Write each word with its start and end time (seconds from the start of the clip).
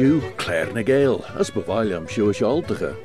Shorju 0.00 0.36
Claire 0.38 0.68
Nagale, 0.68 1.36
as 1.38 1.50
Baviliam 1.50 2.06
Shuashaltacha. 2.06 2.96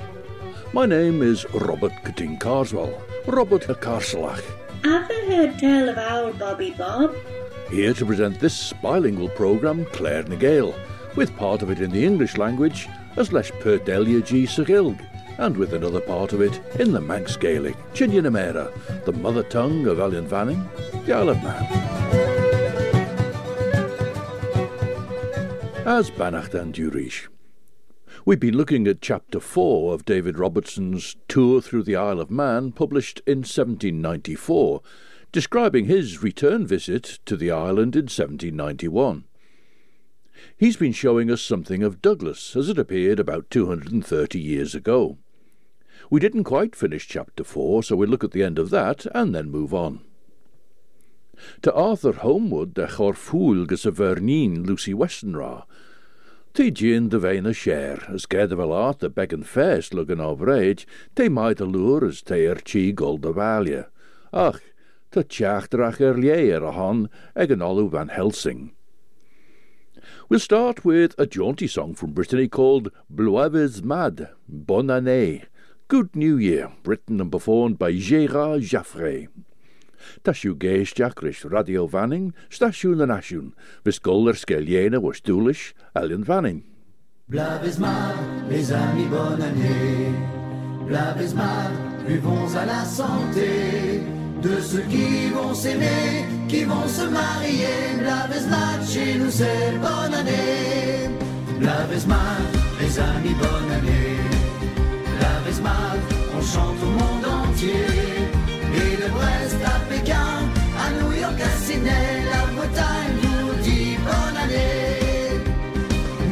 My 0.72 0.86
name 0.86 1.22
is 1.22 1.46
Robert 1.54 1.92
Katin 2.06 2.38
Carswell, 2.38 3.02
Robert 3.28 3.64
Carslach, 3.82 4.42
I've 4.86 5.06
heard 5.28 5.60
tell 5.60 5.90
of 5.90 5.98
our 5.98 6.32
Bobby 6.32 6.72
Bob. 6.72 7.14
here 7.70 7.94
to 7.94 8.06
present 8.06 8.40
this 8.40 8.72
bilingual 8.82 9.28
programme 9.28 9.84
Claire 9.88 10.24
Nagale, 10.24 10.74
with 11.18 11.36
part 11.36 11.62
of 11.62 11.70
it 11.70 11.82
in 11.82 11.90
the 11.90 12.06
English 12.06 12.38
language 12.38 12.88
as 13.18 13.34
Lesh 13.34 13.52
Perdelia 13.60 14.22
G. 14.22 14.46
Sagilg, 14.46 14.98
and 15.38 15.58
with 15.58 15.74
another 15.74 16.00
part 16.00 16.32
of 16.32 16.40
it 16.40 16.62
in 16.80 16.94
the 16.94 17.02
Manx 17.02 17.36
Gaelic, 17.36 17.76
Chinyanamera, 17.94 18.72
the 19.04 19.12
mother 19.12 19.44
tongue 19.44 19.86
of 19.86 19.98
Ellan 19.98 20.28
Vannin, 20.28 20.66
the 21.06 21.12
Isle 21.14 21.32
of 21.32 21.44
Man. 21.44 21.95
As 25.86 26.10
Bannacht 26.10 26.56
and 26.56 26.74
Durish. 26.74 27.28
We've 28.26 28.40
been 28.40 28.58
looking 28.58 28.88
at 28.88 29.04
chapter 29.04 29.40
4 29.40 29.94
of 29.94 30.04
David 30.04 30.40
Robertson's 30.40 31.16
Tour 31.28 31.62
Through 31.62 31.84
the 31.84 31.96
Isle 31.96 32.20
of 32.20 32.32
Man, 32.32 32.72
published 32.72 33.22
in 33.28 33.40
1794, 33.40 34.82
describing 35.32 35.86
his 35.86 36.24
return 36.24 36.66
visit 36.66 37.20
to 37.28 37.38
the 37.38 37.52
island 37.52 37.96
in 37.96 38.06
1791. 38.06 39.26
He's 40.58 40.76
been 40.76 40.92
showing 40.92 41.30
us 41.30 41.44
something 41.44 41.84
of 41.84 42.02
Douglas 42.02 42.56
as 42.56 42.68
it 42.68 42.80
appeared 42.80 43.20
about 43.20 43.52
230 43.52 44.40
years 44.40 44.74
ago. 44.74 45.20
We 46.10 46.20
didn't 46.20 46.46
quite 46.46 46.76
finish 46.76 47.08
chapter 47.08 47.44
4, 47.44 47.84
so 47.84 47.96
we'll 47.96 48.10
look 48.10 48.24
at 48.24 48.32
the 48.32 48.42
end 48.42 48.58
of 48.58 48.72
that 48.72 49.06
and 49.14 49.36
then 49.36 49.52
move 49.52 49.72
on. 49.72 50.02
To 51.64 51.74
Arthur 51.74 52.14
Holmwood 52.14 52.74
de 52.74 52.88
Chorfúil 52.88 53.68
gus 53.68 53.86
a 53.86 53.92
Vernin 53.92 54.64
Lucy 54.64 54.94
Westenra, 54.94 55.66
Tí 56.56 56.72
gin 56.72 57.10
de 57.10 57.20
bhéine 57.20 57.52
sér, 57.52 58.06
as 58.16 58.24
gaiad 58.32 58.54
bhfuil 58.56 58.72
áit 58.80 59.02
a 59.04 59.10
began 59.12 59.42
fés 59.44 59.90
lugan 59.92 60.22
á 60.24 60.32
bréid, 60.40 60.86
té 61.12 61.26
maid 61.28 61.60
a 61.60 61.66
lúr 61.68 62.06
as 62.08 62.22
té 62.24 62.38
ar 62.48 62.62
tí 62.64 62.84
gold 62.96 63.26
de 63.26 63.34
bhaile. 63.36 63.82
Ach, 64.32 64.62
tá 65.12 65.26
teachtarach 65.28 66.00
ar 66.00 66.16
er 66.16 66.22
lé 66.24 66.38
ar 66.56 66.64
er 66.64 66.70
a 66.70 66.72
hon 66.78 67.02
ag 67.36 67.52
an 67.52 67.66
olú 67.66 67.90
Van 67.92 68.08
Helsing. 68.08 68.72
We'll 70.30 70.40
start 70.40 70.86
with 70.86 71.14
a 71.18 71.28
jaunty 71.28 71.68
song 71.68 71.94
from 71.94 72.14
Brittany 72.14 72.48
called 72.48 72.88
Bloeves 73.10 73.84
Mad, 73.84 74.30
Bonne 74.48 74.92
Année, 74.92 75.44
Good 75.90 76.16
New 76.16 76.38
Year, 76.38 76.72
written 76.86 77.20
and 77.20 77.34
performed 77.34 77.78
by 77.78 77.92
Gérard 77.92 78.64
Jaffrès. 78.64 79.28
Tasú 80.24 80.56
géisteach 80.60 81.22
ris 81.22 81.46
radio 81.46 81.88
Vannin, 81.88 82.34
stasiún 82.50 82.98
na 82.98 83.06
nasisiún, 83.06 83.54
vis 83.86 84.00
golar 84.00 84.36
scéléine 84.36 84.98
was 85.02 85.22
dúlis 85.22 85.74
Ellan 85.96 86.24
Vannin. 86.24 86.64
Blavismar, 87.28 88.14
les 88.50 88.72
amis, 88.72 89.08
bonne 89.10 89.42
année. 89.42 90.14
Blavismar, 90.86 91.72
buvons 92.08 92.56
à 92.56 92.66
la 92.66 92.86
santé 92.86 94.02
de 94.44 94.62
ceux 94.62 94.86
qui 94.94 95.30
vont 95.30 95.54
s'aimer, 95.56 96.26
qui 96.48 96.64
vont 96.66 96.88
se 96.88 97.06
marier. 97.10 97.98
Blavismar, 98.00 98.78
chez 98.88 99.16
nous 99.18 99.32
c'est 99.32 99.72
bonne 99.82 100.14
année. 100.14 101.10
Blavismar, 101.60 102.38
les 102.80 103.00
amis, 103.00 103.36
bonne 103.40 103.72
année. 103.72 104.20
Blavismar, 105.18 105.96
on 106.38 106.42
chante 106.42 106.84
au 106.84 106.92
monde 106.92 107.26
entier. 107.26 108.05
De 109.06 109.12
Brest 109.12 109.58
à 109.64 109.80
Pékin, 109.88 110.50
à 110.84 110.90
New 110.98 111.12
York, 111.14 111.40
à 111.40 111.50
Sydney, 111.64 112.26
la 112.34 112.44
Bretagne 112.56 113.18
nous 113.22 113.54
dit 113.62 113.98
bonne 114.04 114.38
année. 114.44 115.42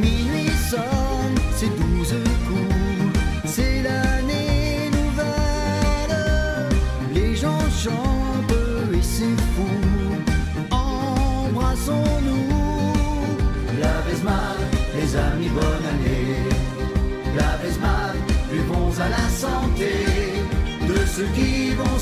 Minuit 0.01 0.55
sonne, 0.71 1.37
c'est 1.55 1.69
douze 1.69 2.15
coups, 2.47 3.19
c'est 3.45 3.83
l'année 3.83 4.89
nouvelle. 4.97 6.15
Les 7.13 7.35
gens 7.35 7.63
chantent 7.83 8.57
et 8.91 9.03
c'est 9.03 9.37
fou, 9.53 9.73
embrassons-nous. 10.71 11.77
La 13.79 13.95
Vesmar, 14.07 14.55
les 14.95 15.15
amis, 15.15 15.49
bonne 15.49 15.85
année. 15.93 16.49
La 17.37 17.51
Vesmar, 17.61 18.13
buvons 18.51 18.93
à 18.99 19.09
la 19.09 19.29
santé 19.29 19.93
de 20.87 20.97
ceux 21.05 21.29
qui 21.35 21.52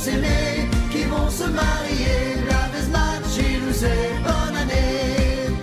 s'aimer, 0.03 0.67
qui 0.91 1.03
vont 1.13 1.29
se 1.29 1.47
marier. 1.61 2.21
La 2.49 2.63
Vesmar, 2.73 3.19
chez 3.33 3.53
nous 3.61 3.73
c'est 3.81 4.11
bonne 4.27 4.55
année. 4.63 5.53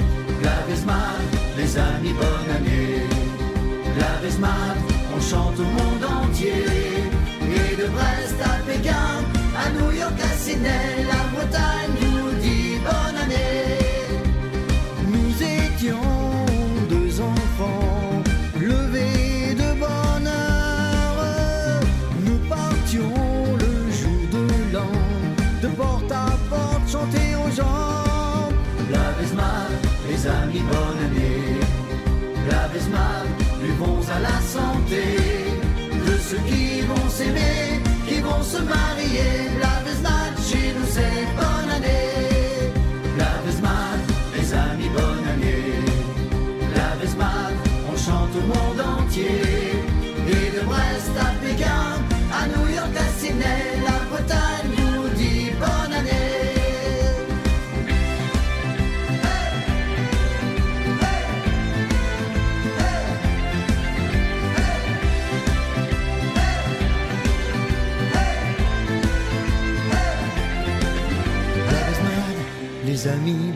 La 0.47 0.59
Vesmar, 0.69 1.19
les 1.59 1.71
amis, 1.91 2.15
bonne 2.22 2.50
année. 2.56 3.06
La 4.00 4.12
Vesmar, 4.22 4.75
on 5.15 5.21
chante 5.31 5.59
au 5.65 5.69
monde 5.78 6.04
entier. 6.21 6.65
Et 7.60 7.71
de 7.81 7.87
Brest 7.97 8.38
à 8.53 8.54
Pékin, 8.69 9.10
à 9.62 9.65
New 9.76 9.91
York, 10.00 10.19
à 10.31 10.32
Sydney, 10.43 10.88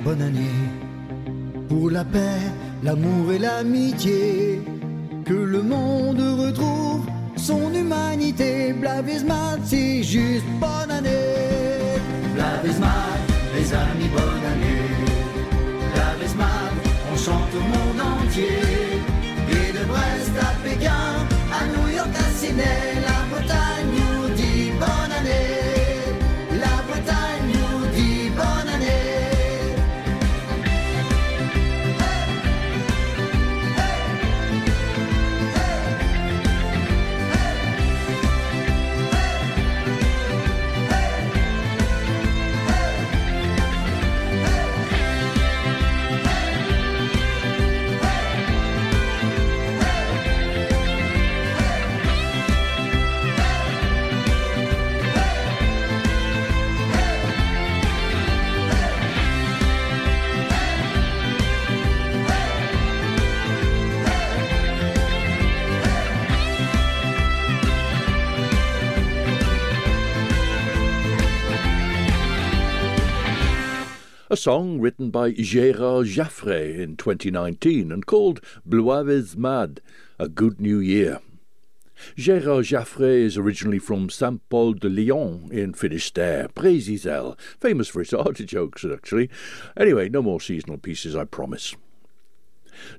bonne 0.04 0.22
année. 0.22 0.60
Pour 1.68 1.90
la 1.90 2.04
paix, 2.04 2.40
l'amour 2.82 3.32
et 3.32 3.38
l'amitié. 3.38 4.60
Que 5.24 5.34
le 5.34 5.62
monde 5.62 6.20
retrouve 6.20 7.06
son 7.36 7.72
humanité. 7.72 8.72
Blavismat, 8.72 9.58
c'est 9.64 10.02
juste 10.02 10.46
bonne 10.60 10.90
année. 10.90 11.98
Blavismat, 12.34 13.18
les 13.54 13.72
amis, 13.74 14.10
bonne 14.16 14.44
année. 14.52 14.88
Blavismat, 15.94 16.72
on 17.12 17.16
chante 17.16 17.54
au 17.54 17.64
monde 17.74 18.00
entier. 18.14 18.58
Et 19.50 19.72
de 19.72 19.84
Brest 19.84 20.36
à 20.40 20.68
Pékin, 20.68 21.10
à 21.58 21.60
New 21.72 21.96
York, 21.96 22.14
à 22.14 22.28
Sydney, 22.38 23.11
song 74.42 74.80
written 74.80 75.08
by 75.08 75.30
Gérard 75.30 76.12
Jaffrès 76.12 76.76
in 76.76 76.96
2019 76.96 77.92
and 77.92 78.04
called 78.04 78.40
Bloaves 78.66 79.36
Mad, 79.36 79.80
A 80.18 80.28
Good 80.28 80.60
New 80.60 80.80
Year. 80.80 81.20
Gérard 82.16 82.64
Jaffrès 82.64 83.20
is 83.20 83.38
originally 83.38 83.78
from 83.78 84.10
Saint-Pol-de-Léon 84.10 85.48
in 85.52 85.74
Finistère, 85.74 86.52
Prézizel, 86.54 87.38
famous 87.60 87.86
for 87.86 88.00
its 88.00 88.12
artichokes, 88.12 88.84
actually. 88.84 89.30
Anyway, 89.76 90.08
no 90.08 90.20
more 90.20 90.40
seasonal 90.40 90.78
pieces, 90.78 91.14
I 91.14 91.22
promise. 91.22 91.76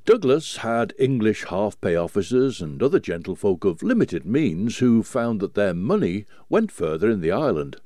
Douglas 0.06 0.58
had 0.58 0.94
English 0.98 1.44
half 1.50 1.82
pay 1.82 1.98
officers 1.98 2.62
and 2.62 2.82
other 2.82 3.02
gentlefolk 3.02 3.66
of 3.66 3.84
limited 3.84 4.26
means 4.26 4.78
who 4.78 5.04
found 5.04 5.42
that 5.42 5.56
their 5.56 5.74
money 5.74 6.26
went 6.48 6.72
further 6.72 7.10
in 7.10 7.20
the 7.20 7.34
island. 7.34 7.82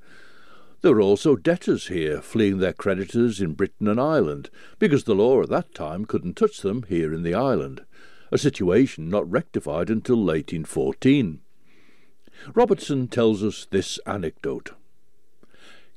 There 0.87 0.95
were 0.95 1.01
also 1.01 1.35
debtors 1.35 1.87
here, 1.87 2.21
fleeing 2.21 2.59
their 2.59 2.71
creditors 2.71 3.41
in 3.41 3.55
Britain 3.55 3.89
and 3.89 3.99
Ireland, 3.99 4.49
because 4.79 5.03
the 5.03 5.15
law 5.15 5.43
at 5.43 5.49
that 5.49 5.75
time 5.75 6.05
couldn't 6.05 6.37
touch 6.37 6.61
them 6.61 6.83
here 6.87 7.13
in 7.13 7.23
the 7.23 7.33
island, 7.33 7.83
a 8.31 8.37
situation 8.37 9.09
not 9.09 9.29
rectified 9.29 9.89
until 9.89 10.19
1814. 10.19 11.41
Robertson 12.53 13.09
tells 13.09 13.43
us 13.43 13.67
this 13.69 13.99
anecdote. 14.05 14.75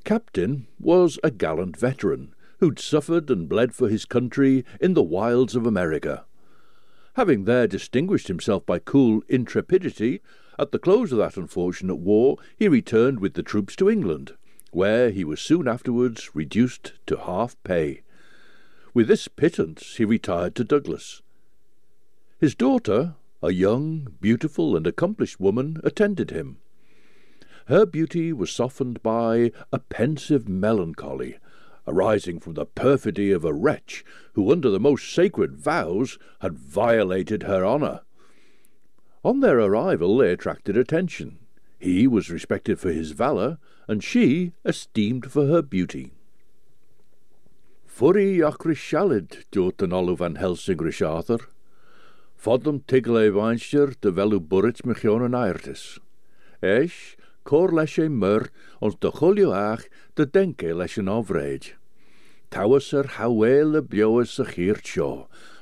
Captain 0.03 0.67
was 0.77 1.17
a 1.23 1.31
gallant 1.31 1.77
veteran 1.77 2.35
who'd 2.59 2.77
suffered 2.77 3.31
and 3.31 3.47
bled 3.47 3.73
for 3.73 3.87
his 3.87 4.03
country 4.03 4.65
in 4.81 4.93
the 4.93 5.01
wilds 5.01 5.55
of 5.55 5.65
America. 5.65 6.25
Having 7.13 7.45
there 7.45 7.65
distinguished 7.65 8.27
himself 8.27 8.65
by 8.65 8.77
cool 8.77 9.21
intrepidity, 9.29 10.19
at 10.59 10.73
the 10.73 10.79
close 10.79 11.13
of 11.13 11.17
that 11.19 11.37
unfortunate 11.37 11.95
war 11.95 12.35
he 12.57 12.67
returned 12.67 13.21
with 13.21 13.35
the 13.35 13.41
troops 13.41 13.73
to 13.77 13.89
England, 13.89 14.33
where 14.71 15.09
he 15.09 15.23
was 15.23 15.39
soon 15.39 15.67
afterwards 15.67 16.35
reduced 16.35 16.93
to 17.05 17.17
half 17.17 17.61
pay. 17.63 18.01
With 18.93 19.07
this 19.07 19.27
pittance 19.27 19.95
he 19.97 20.05
retired 20.05 20.55
to 20.55 20.63
Douglas. 20.63 21.21
His 22.39 22.55
daughter, 22.55 23.15
a 23.43 23.51
young, 23.51 24.15
beautiful, 24.19 24.75
and 24.75 24.87
accomplished 24.87 25.39
woman, 25.39 25.79
attended 25.83 26.31
him. 26.31 26.57
Her 27.67 27.85
beauty 27.85 28.33
was 28.33 28.51
softened 28.51 29.01
by 29.03 29.51
a 29.71 29.79
pensive 29.79 30.49
melancholy, 30.49 31.37
arising 31.87 32.39
from 32.39 32.55
the 32.55 32.65
perfidy 32.65 33.31
of 33.31 33.45
a 33.45 33.53
wretch 33.53 34.03
who, 34.33 34.51
under 34.51 34.69
the 34.69 34.79
most 34.79 35.13
sacred 35.13 35.55
vows, 35.55 36.17
had 36.39 36.57
violated 36.57 37.43
her 37.43 37.65
honour. 37.65 38.01
On 39.23 39.39
their 39.39 39.59
arrival 39.59 40.17
they 40.17 40.31
attracted 40.31 40.75
attention. 40.75 41.37
He 41.79 42.07
was 42.07 42.29
respected 42.29 42.79
for 42.79 42.91
his 42.91 43.11
valour, 43.11 43.57
and 43.91 44.01
she 44.01 44.53
esteemed 44.63 45.29
for 45.29 45.47
her 45.47 45.61
beauty. 45.61 46.13
Furry 47.85 48.41
acre 48.49 48.73
sialid, 48.73 49.43
diotan 49.51 49.91
van 50.15 50.35
Helsingrish 50.35 51.01
Arthur, 51.05 51.41
fodum 52.41 52.79
tigle 52.87 53.33
weinster 53.35 53.87
de 53.99 54.13
velu 54.19 54.39
burrit 54.39 54.79
mechion 54.85 55.25
yn 55.25 55.35
aertis. 55.39 55.99
Esh, 56.63 57.17
cor 57.43 57.73
leis 57.79 57.97
ons 58.79 58.95
de 58.95 59.11
Julio 59.19 59.51
ach, 59.51 59.83
de 60.15 60.25
denke 60.25 60.71
leis 60.73 60.97
yn 60.97 61.11
ofreid. 61.11 61.73
Tawys 62.49 62.93
hawel 63.17 63.75
y 63.75 63.81
biowys 63.81 64.39
y 64.39 64.47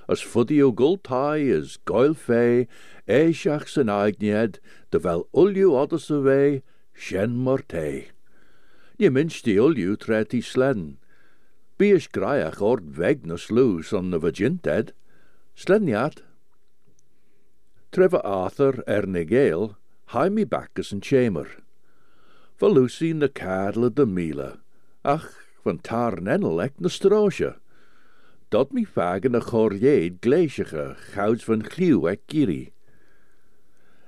as 0.07 0.21
Fodio 0.21 0.71
gultai 0.71 1.49
as 1.57 1.77
goil 1.77 2.13
achsen 2.13 2.67
eich 3.07 3.47
and 3.49 3.89
Agnied, 3.89 4.21
aignied, 4.21 4.59
de 4.91 4.99
vel 4.99 5.27
uliw 5.33 5.73
gen. 6.93 8.18
Je 8.99 9.07
minst 9.07 9.45
die 9.47 9.55
olju 9.63 9.93
treti 9.95 10.41
slen. 10.43 10.97
Bies 11.79 12.09
graiach 12.11 12.59
ord 12.59 12.89
sluus 12.99 13.45
lus 13.49 13.93
on 13.95 14.09
na 14.09 14.19
Slen 14.19 14.91
Sleniat. 15.55 16.23
Trevor 17.91 18.21
Arthur 18.21 18.83
hij 20.11 20.29
mi 20.29 20.45
bakkes 20.45 20.91
en 20.91 21.01
Chamer. 21.01 21.63
Felusin 22.57 23.19
the 23.19 23.29
cadle 23.29 23.89
de 23.89 24.05
mila. 24.05 24.59
Ach, 25.03 25.31
van 25.63 25.79
tarn 25.79 26.27
enelek 26.27 26.79
na 26.79 26.89
stroosje. 26.89 27.55
Dat 28.49 28.73
mi 28.73 28.85
vagen 28.85 29.35
a 29.35 29.39
chorjeed 29.39 30.17
gleesige, 30.19 30.95
gouds 31.13 31.45
van 31.45 31.63
glieuw 31.63 32.07
ek 32.07 32.27
kiri. 32.27 32.73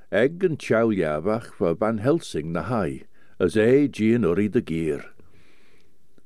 Eg 0.09 0.35
en 0.43 0.59
chauljavach 0.59 1.55
van 1.55 1.77
Van 1.79 1.99
Helsing 1.99 2.51
na 2.51 2.67
hai 2.67 3.05
as 3.41 3.55
gien 3.91 4.23
uri 4.23 4.47
de 4.47 4.61
gier. 4.61 5.01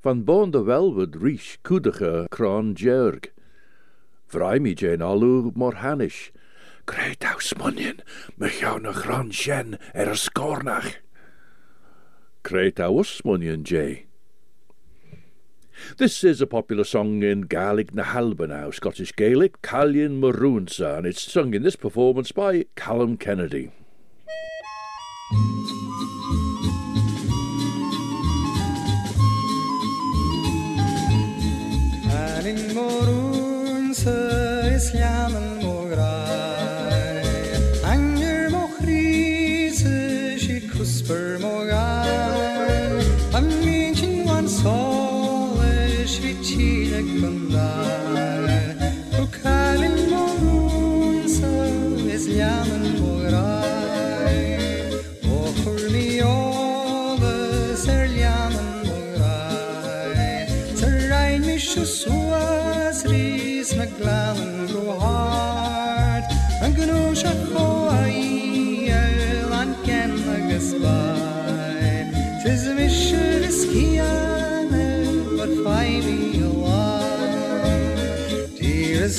Van 0.04 0.24
bon 0.24 0.52
de 0.52 0.64
welwed 0.64 1.16
riech 1.16 1.58
kudige 1.64 2.28
kron 2.30 2.74
jerg. 2.74 3.32
Vrij 4.28 4.60
mi 4.60 4.74
jane 4.74 5.04
alu 5.04 5.52
mor 5.56 5.76
hanish. 5.76 6.32
Greit 6.86 7.24
au 7.24 7.40
smunien, 7.40 8.02
me 8.38 8.50
na 8.82 8.92
gran 8.92 9.32
er 9.94 10.10
a 10.10 10.16
scornach. 10.16 11.00
Smunien 12.44 13.64
jay. 13.64 14.06
This 15.98 16.24
is 16.24 16.42
a 16.42 16.48
popular 16.48 16.84
song 16.84 17.24
in 17.24 17.48
Gaelic 17.48 17.94
na 17.94 18.04
Halbanau, 18.04 18.74
Scottish 18.74 19.14
Gaelic, 19.14 19.62
Callion 19.62 20.20
Maroonsa, 20.20 20.98
and 20.98 21.08
it's 21.08 21.22
sung 21.22 21.54
in 21.54 21.64
this 21.64 21.76
performance 21.76 22.32
by 22.32 22.66
Callum 22.76 23.18
Kennedy. 23.18 23.72
Is 32.46 34.06
is 34.94 35.55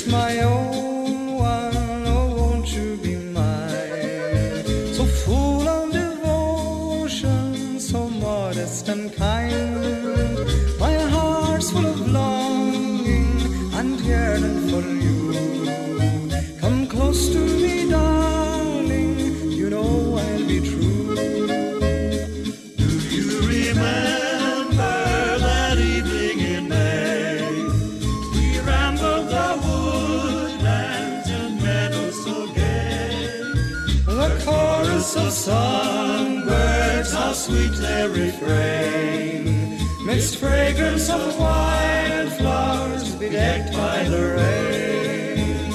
my 0.09 0.39
own 0.39 0.66
Mixed 40.17 40.37
fragrance 40.37 41.11
of 41.11 41.39
wildflowers 41.39 43.13
bedecked 43.17 43.71
by 43.71 44.01
the 44.09 44.23
rain. 44.33 45.69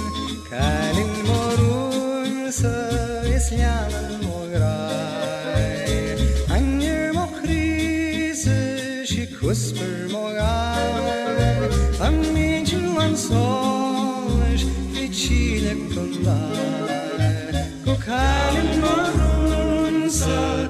Kaling 0.51 1.15
morun 1.31 2.51
sa 2.51 2.75
isyanan 3.23 4.19
mo 4.27 4.43
grai 4.51 6.19
Anyer 6.51 7.15
mo 7.15 7.31
krise 7.39 9.07
shi 9.07 9.31
kusper 9.31 10.11
mo 10.11 10.35
gai 10.35 11.71
Amin 12.03 12.67
chuan 12.67 13.15
solish 13.15 14.67
fi 14.91 15.07
chile 15.07 15.79
kundai 15.95 17.63
Ko 17.87 17.95
kaling 17.95 18.75
morun 18.83 20.11
sa 20.11 20.67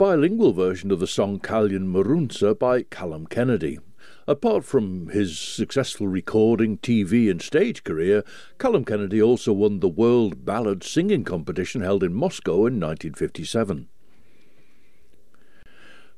bilingual 0.00 0.54
version 0.54 0.90
of 0.90 0.98
the 0.98 1.06
song 1.06 1.38
Callion 1.38 1.92
Marunsa 1.92 2.58
by 2.58 2.84
Calum 2.84 3.26
Kennedy. 3.26 3.78
Apart 4.26 4.64
from 4.64 5.10
his 5.10 5.38
successful 5.38 6.08
recording, 6.08 6.78
TV, 6.78 7.30
and 7.30 7.42
stage 7.42 7.84
career, 7.84 8.24
Calum 8.58 8.82
Kennedy 8.82 9.20
also 9.20 9.52
won 9.52 9.80
the 9.80 9.90
World 9.90 10.42
Ballad 10.46 10.82
Singing 10.82 11.22
Competition 11.22 11.82
held 11.82 12.02
in 12.02 12.14
Moscow 12.14 12.64
in 12.64 12.80
1957. 12.80 13.88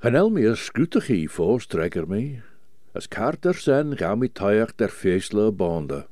Hanelmia 0.04 0.54
scrutachi 0.54 1.28
fós 1.28 1.66
dreger 1.66 2.06
me, 2.06 2.40
as 2.94 3.08
carter 3.08 3.52
sen 3.52 3.96
ga 3.96 4.14
mi 4.14 4.28
taach 4.28 4.76
der 4.76 4.86
feesle 4.86 5.50
bande. 5.50 6.04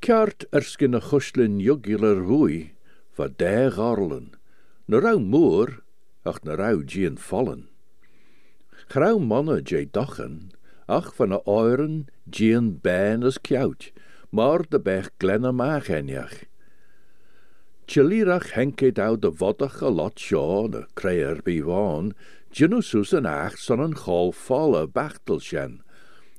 Kjart 0.00 0.46
erskine 0.50 0.98
chuslin 0.98 1.60
jugular 1.60 2.24
hui, 2.24 2.72
va 3.18 3.28
de 3.28 3.70
garlen, 3.70 4.30
na 4.88 4.96
rau 4.96 5.18
moor, 5.18 5.81
ach 6.24 6.40
na 6.44 6.54
rau 6.54 6.82
gien 6.86 7.16
fallen. 7.16 7.68
Grauw 8.88 9.18
mannen 9.18 9.64
jay 9.64 9.86
dachen, 9.86 10.52
ach 10.88 11.14
van 11.16 11.32
a 11.32 11.40
oiren 11.46 12.08
gien 12.30 12.78
ben 12.82 13.24
as 13.24 13.38
kjout, 13.38 13.90
maar 14.30 14.62
de 14.68 14.78
bech 14.78 15.10
glenne 15.18 15.52
maag 15.52 15.88
enjach. 15.88 16.44
Chilirach 17.86 18.52
henke 18.56 18.92
dau 18.92 19.16
de 19.16 19.30
vodach 19.30 19.82
a 19.82 19.88
lot 19.88 20.18
shaw 20.18 20.68
na 20.68 20.86
creer 20.94 21.42
bi 21.42 21.60
vaan, 21.60 22.14
Genusús 22.52 23.14
an 23.16 23.26
ach 23.26 23.56
son 23.56 23.80
an 23.80 23.94
chol 23.94 24.32
falle 24.34 24.86
bachtel 24.86 25.40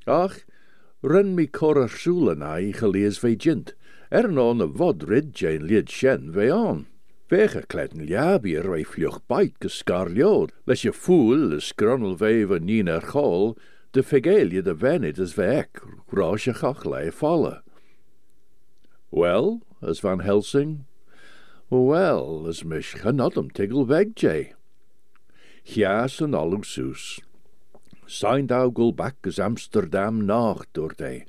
Ach, 0.05 0.37
ren 1.01 1.35
mi 1.35 1.47
cor 1.47 1.77
ar 1.81 1.89
na 2.35 2.55
i 2.55 2.71
chalees 2.71 3.19
ve 3.19 3.35
jint, 3.35 3.73
er 4.11 4.27
an 4.27 4.61
a 4.61 4.67
vod 4.67 5.09
rid 5.09 5.33
jain 5.33 5.67
lied 5.67 5.89
shen 5.89 6.31
ve 6.31 6.51
spegerkletten 7.33 8.03
liabier 8.03 8.69
wij 8.69 8.85
vlug 8.85 9.25
bijtke 9.25 9.67
scarliod, 9.67 10.51
les 10.65 10.81
je 10.81 10.93
foel 10.93 11.51
is 11.51 11.73
gronelweven 11.75 12.63
nien 12.63 12.87
er 12.87 13.01
gol, 13.01 13.57
de 13.91 14.03
fegelje 14.03 14.61
de 14.61 14.77
venit 14.77 15.17
is 15.17 15.33
weg, 15.35 15.67
roosje 16.07 16.53
gachlei 16.53 17.11
vallen. 17.11 17.63
Well, 19.09 19.61
as 19.81 19.99
Van 19.99 20.21
Helsing, 20.21 20.85
Well, 21.69 22.45
as 22.47 22.63
mich 22.63 23.01
genottem 23.01 23.49
tigel 23.51 23.87
wegjay. 23.87 24.53
Gjaas 25.63 26.19
en 26.21 26.33
allem 26.33 26.63
soes. 26.63 27.21
Zijn 28.05 28.45
daugel 28.45 28.73
gulback 28.73 29.15
as 29.27 29.39
Amsterdam 29.39 30.25
nacht 30.25 30.67
door 30.71 30.93
de, 30.95 31.23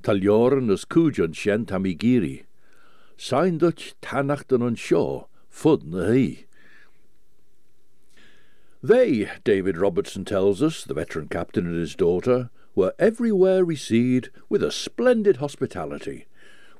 taljoren 0.00 0.70
is 0.70 0.86
kujan 0.86 1.34
schent 1.34 1.70
amigiri. 1.72 2.44
Zijn 3.16 3.58
dat 3.58 3.94
tanachten 3.98 4.62
en 4.62 4.76
show, 4.76 5.32
fud 5.54 5.84
na 5.84 6.00
eh, 6.00 6.12
he. 6.12 6.46
They, 8.82 9.30
David 9.44 9.78
Robertson 9.78 10.24
tells 10.24 10.62
us, 10.62 10.84
the 10.84 10.94
veteran 10.94 11.28
captain 11.28 11.66
and 11.66 11.78
his 11.78 11.94
daughter, 11.94 12.50
were 12.74 12.92
everywhere 12.98 13.64
received 13.64 14.30
with 14.48 14.62
a 14.62 14.72
splendid 14.72 15.36
hospitality, 15.36 16.26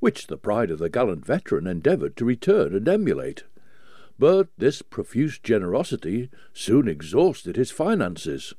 which 0.01 0.27
the 0.27 0.37
pride 0.37 0.71
of 0.71 0.81
the 0.81 0.91
gallant 0.91 1.25
veteran 1.25 1.67
endeavoured 1.67 2.17
to 2.17 2.25
return 2.25 2.75
and 2.75 2.89
emulate. 2.89 3.45
But 4.19 4.49
this 4.59 4.83
profuse 4.83 5.39
generosity 5.39 6.29
soon 6.53 6.89
exhausted 6.89 7.57
his 7.57 7.71
finances, 7.71 8.55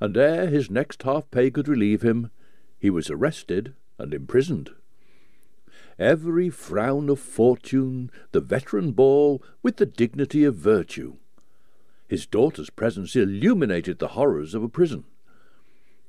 and 0.00 0.16
ere 0.16 0.48
his 0.48 0.70
next 0.70 1.02
half 1.04 1.30
pay 1.30 1.50
could 1.50 1.68
relieve 1.68 2.02
him, 2.02 2.30
he 2.78 2.90
was 2.90 3.10
arrested 3.10 3.74
and 3.98 4.12
imprisoned. 4.12 4.72
Every 5.98 6.50
frown 6.50 7.08
of 7.08 7.18
fortune 7.18 8.10
the 8.32 8.40
veteran 8.40 8.92
bore 8.92 9.40
with 9.62 9.76
the 9.76 9.86
dignity 9.86 10.44
of 10.44 10.54
virtue. 10.54 11.16
His 12.06 12.26
daughter's 12.26 12.70
presence 12.70 13.16
illuminated 13.16 13.98
the 13.98 14.08
horrors 14.08 14.54
of 14.54 14.62
a 14.62 14.68
prison. 14.68 15.04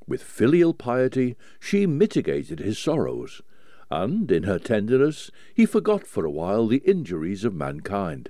With 0.06 0.22
filial 0.22 0.74
piety 0.74 1.36
she 1.60 1.88
mitigated 1.88 2.60
his 2.60 2.78
sorrows, 2.78 3.42
and 3.90 4.32
in 4.32 4.44
her 4.44 4.60
tenderness 4.60 5.32
he 5.54 5.66
forgot 5.66 6.06
for 6.06 6.26
a 6.26 6.32
while 6.32 6.68
the 6.68 6.84
injuries 6.86 7.46
of 7.46 7.56
mankind. 7.56 8.30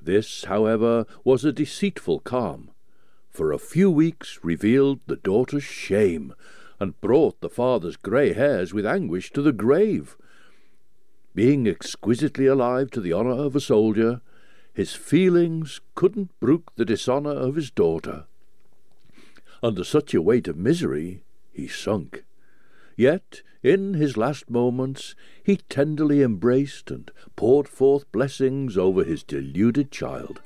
This, 0.00 0.44
however, 0.44 1.06
was 1.24 1.44
a 1.44 1.52
deceitful 1.52 2.20
calm. 2.20 2.70
For 3.30 3.52
a 3.52 3.58
few 3.58 3.90
weeks 3.90 4.38
revealed 4.42 5.00
the 5.06 5.16
daughter's 5.16 5.64
shame, 5.64 6.34
and 6.78 7.00
brought 7.00 7.40
the 7.40 7.48
father's 7.48 7.96
grey 7.96 8.32
hairs 8.32 8.72
with 8.72 8.86
anguish 8.86 9.32
to 9.32 9.42
the 9.42 9.52
grave. 9.52 10.16
Being 11.34 11.66
exquisitely 11.66 12.46
alive 12.46 12.90
to 12.92 13.00
the 13.00 13.12
honour 13.12 13.32
of 13.32 13.56
a 13.56 13.60
soldier, 13.60 14.20
his 14.72 14.94
feelings 14.94 15.80
couldn't 15.94 16.38
brook 16.38 16.72
the 16.76 16.84
dishonour 16.84 17.32
of 17.32 17.56
his 17.56 17.70
daughter. 17.70 18.26
Under 19.62 19.82
such 19.82 20.14
a 20.14 20.22
weight 20.22 20.46
of 20.46 20.56
misery, 20.56 21.22
he 21.52 21.66
sunk. 21.66 22.24
Yet, 22.96 23.42
in 23.62 23.94
his 23.94 24.16
last 24.16 24.48
moments, 24.48 25.16
he 25.42 25.56
tenderly 25.56 26.22
embraced 26.22 26.90
and 26.90 27.10
poured 27.34 27.66
forth 27.66 28.10
blessings 28.12 28.76
over 28.76 29.02
his 29.02 29.24
deluded 29.24 29.90
child. 29.90 30.40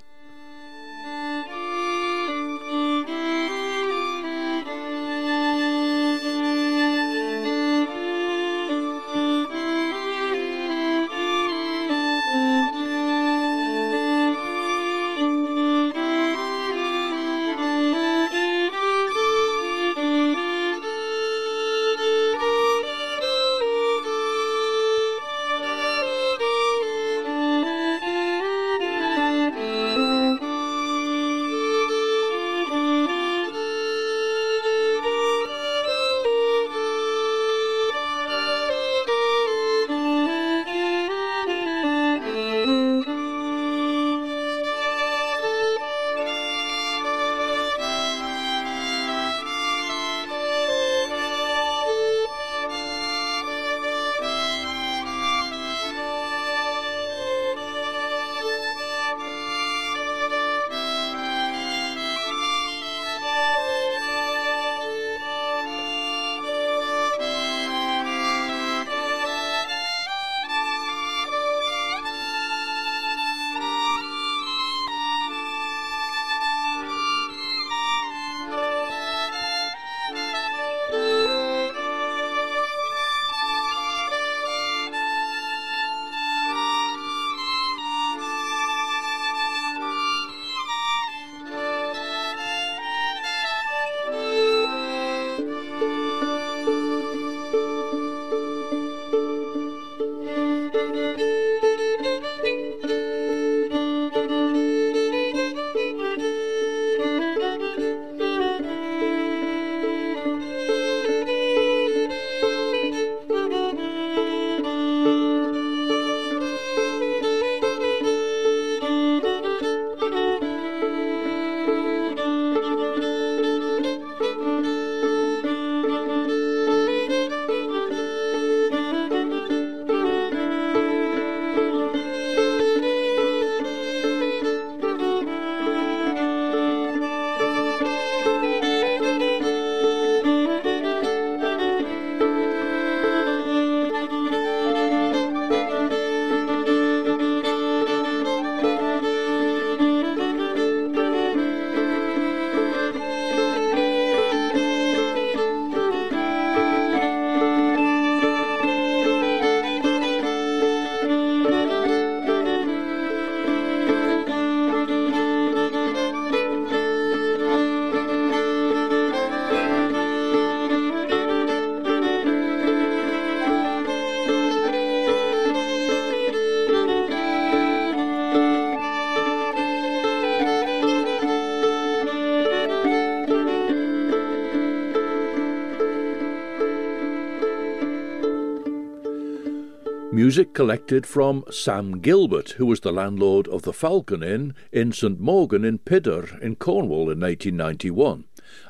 Music 190.39 190.55
collected 190.55 191.05
from 191.05 191.43
Sam 191.51 191.99
Gilbert, 191.99 192.51
who 192.51 192.67
was 192.67 192.79
the 192.79 192.93
landlord 192.93 193.49
of 193.49 193.63
the 193.63 193.73
Falcon 193.73 194.23
Inn 194.23 194.55
in 194.71 194.93
St 194.93 195.21
Mawgan 195.21 195.65
in 195.65 195.79
Pydar 195.79 196.41
in 196.41 196.55
Cornwall 196.55 197.11
in 197.11 197.19
1891, 197.19 198.23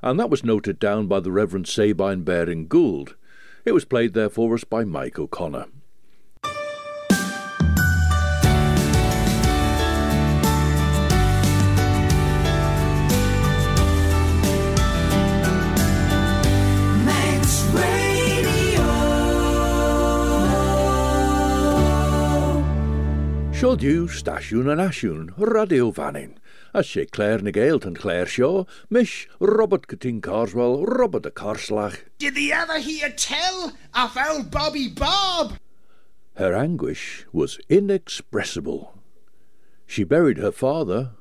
and 0.03 0.19
that 0.19 0.31
was 0.31 0.43
noted 0.43 0.79
down 0.79 1.09
by 1.09 1.21
the 1.21 1.31
Reverend 1.31 1.69
Sabine 1.69 2.23
Baring 2.23 2.69
Gould. 2.69 3.17
It 3.67 3.73
was 3.73 3.85
played 3.85 4.15
there 4.15 4.31
for 4.31 4.55
us 4.55 4.65
by 4.65 4.85
Mike 4.85 5.19
O'Connor. 5.19 5.67
Siodiw 23.59 24.05
stasiwn 24.07 24.69
yn 24.71 24.79
asiwn, 24.79 25.23
radio 25.35 25.89
fannin. 25.91 26.37
A 26.71 26.85
sé 26.87 27.09
Claire 27.11 27.43
na 27.43 27.51
Gaelt 27.51 27.85
and 27.89 27.99
Claire 27.99 28.29
Shaw, 28.31 28.63
Mish 28.89 29.27
Robert 29.41 29.89
Catin 29.89 30.21
Carswell, 30.23 30.85
Robert 30.87 31.25
de 31.25 31.33
Carslach. 31.33 32.05
Did 32.19 32.37
the 32.37 32.53
ever 32.53 32.79
hear 32.79 33.11
tell 33.11 33.73
of 33.97 34.17
old 34.17 34.53
Bobby 34.53 34.87
Bob? 34.87 35.59
Her 36.37 36.55
anguish 36.55 37.27
was 37.33 37.59
inexpressible. 37.69 38.95
She 39.89 40.05
buried 40.05 40.39
her 40.39 40.53
father, 40.53 41.15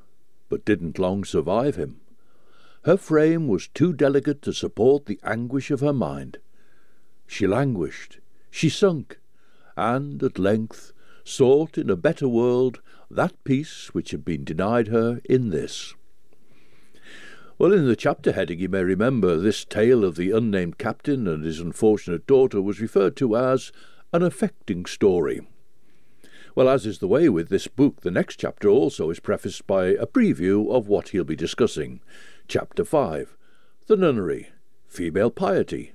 but 0.48 0.64
didn't 0.64 1.00
long 1.00 1.24
survive 1.24 1.76
him. 1.76 2.02
Her 2.86 2.98
frame 2.98 3.48
was 3.48 3.68
too 3.70 3.94
delicate 3.94 4.44
to 4.44 4.54
support 4.54 5.08
the 5.08 5.20
anguish 5.24 5.72
of 5.72 5.80
her 5.80 5.92
mind. 5.92 6.38
She 7.26 7.48
languished, 7.48 8.20
she 8.52 8.70
sunk, 8.70 9.18
and 9.76 10.22
at 10.22 10.38
length 10.38 10.94
sought 11.28 11.78
in 11.78 11.90
a 11.90 11.96
better 11.96 12.28
world 12.28 12.80
that 13.12 13.44
peace 13.44 13.90
which 13.94 14.12
had 14.12 14.24
been 14.24 14.44
denied 14.44 14.88
her 14.88 15.20
in 15.26 15.50
this. 15.50 15.94
Well, 17.60 17.74
in 17.74 17.88
the 17.88 17.96
chapter 17.96 18.32
heading, 18.32 18.60
you 18.60 18.70
may 18.70 18.84
remember 18.84 19.36
this 19.36 19.66
tale 19.66 20.06
of 20.06 20.16
the 20.16 20.32
unnamed 20.32 20.78
captain 20.78 21.28
and 21.28 21.44
his 21.44 21.60
unfortunate 21.60 22.28
daughter 22.28 22.62
was 22.62 22.80
referred 22.80 23.16
to 23.18 23.36
as 23.36 23.72
an 24.14 24.24
affecting 24.24 24.86
story. 24.86 25.42
Well, 26.56 26.70
as 26.70 26.86
is 26.86 27.00
the 27.00 27.08
way 27.08 27.30
with 27.30 27.50
this 27.50 27.68
book, 27.68 28.02
the 28.02 28.12
next 28.12 28.38
chapter 28.40 28.70
also 28.70 29.10
is 29.10 29.20
prefaced 29.20 29.68
by 29.68 29.88
a 29.88 30.06
preview 30.06 30.72
of 30.72 30.88
what 30.88 31.10
he'll 31.10 31.24
be 31.24 31.36
discussing. 31.36 32.00
Chapter 32.48 32.86
5 32.86 33.36
The 33.88 33.98
Nunnery, 33.98 34.50
Female 34.88 35.32
Piety, 35.32 35.94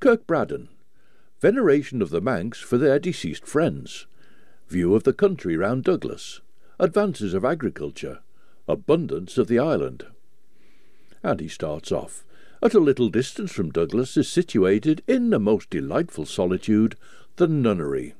Kirkbraddan, 0.00 0.68
Veneration 1.40 2.02
of 2.02 2.10
the 2.10 2.20
Manx 2.20 2.60
for 2.60 2.76
their 2.76 2.98
deceased 2.98 3.46
friends, 3.46 4.06
View 4.68 4.94
of 4.94 5.04
the 5.04 5.12
country 5.12 5.56
round 5.56 5.84
Douglas, 5.84 6.40
Advances 6.80 7.34
of 7.34 7.44
agriculture, 7.44 8.20
Abundance 8.66 9.38
of 9.38 9.46
the 9.46 9.58
island. 9.58 10.06
And 11.22 11.40
he 11.40 11.48
starts 11.48 11.92
off. 11.92 12.24
At 12.62 12.74
a 12.74 12.80
little 12.80 13.10
distance 13.10 13.52
from 13.52 13.70
Douglas 13.70 14.16
is 14.16 14.28
situated, 14.28 15.02
in 15.06 15.32
a 15.34 15.38
most 15.38 15.68
delightful 15.68 16.24
solitude, 16.24 16.96
the 17.36 17.46
nunnery. 17.46 18.14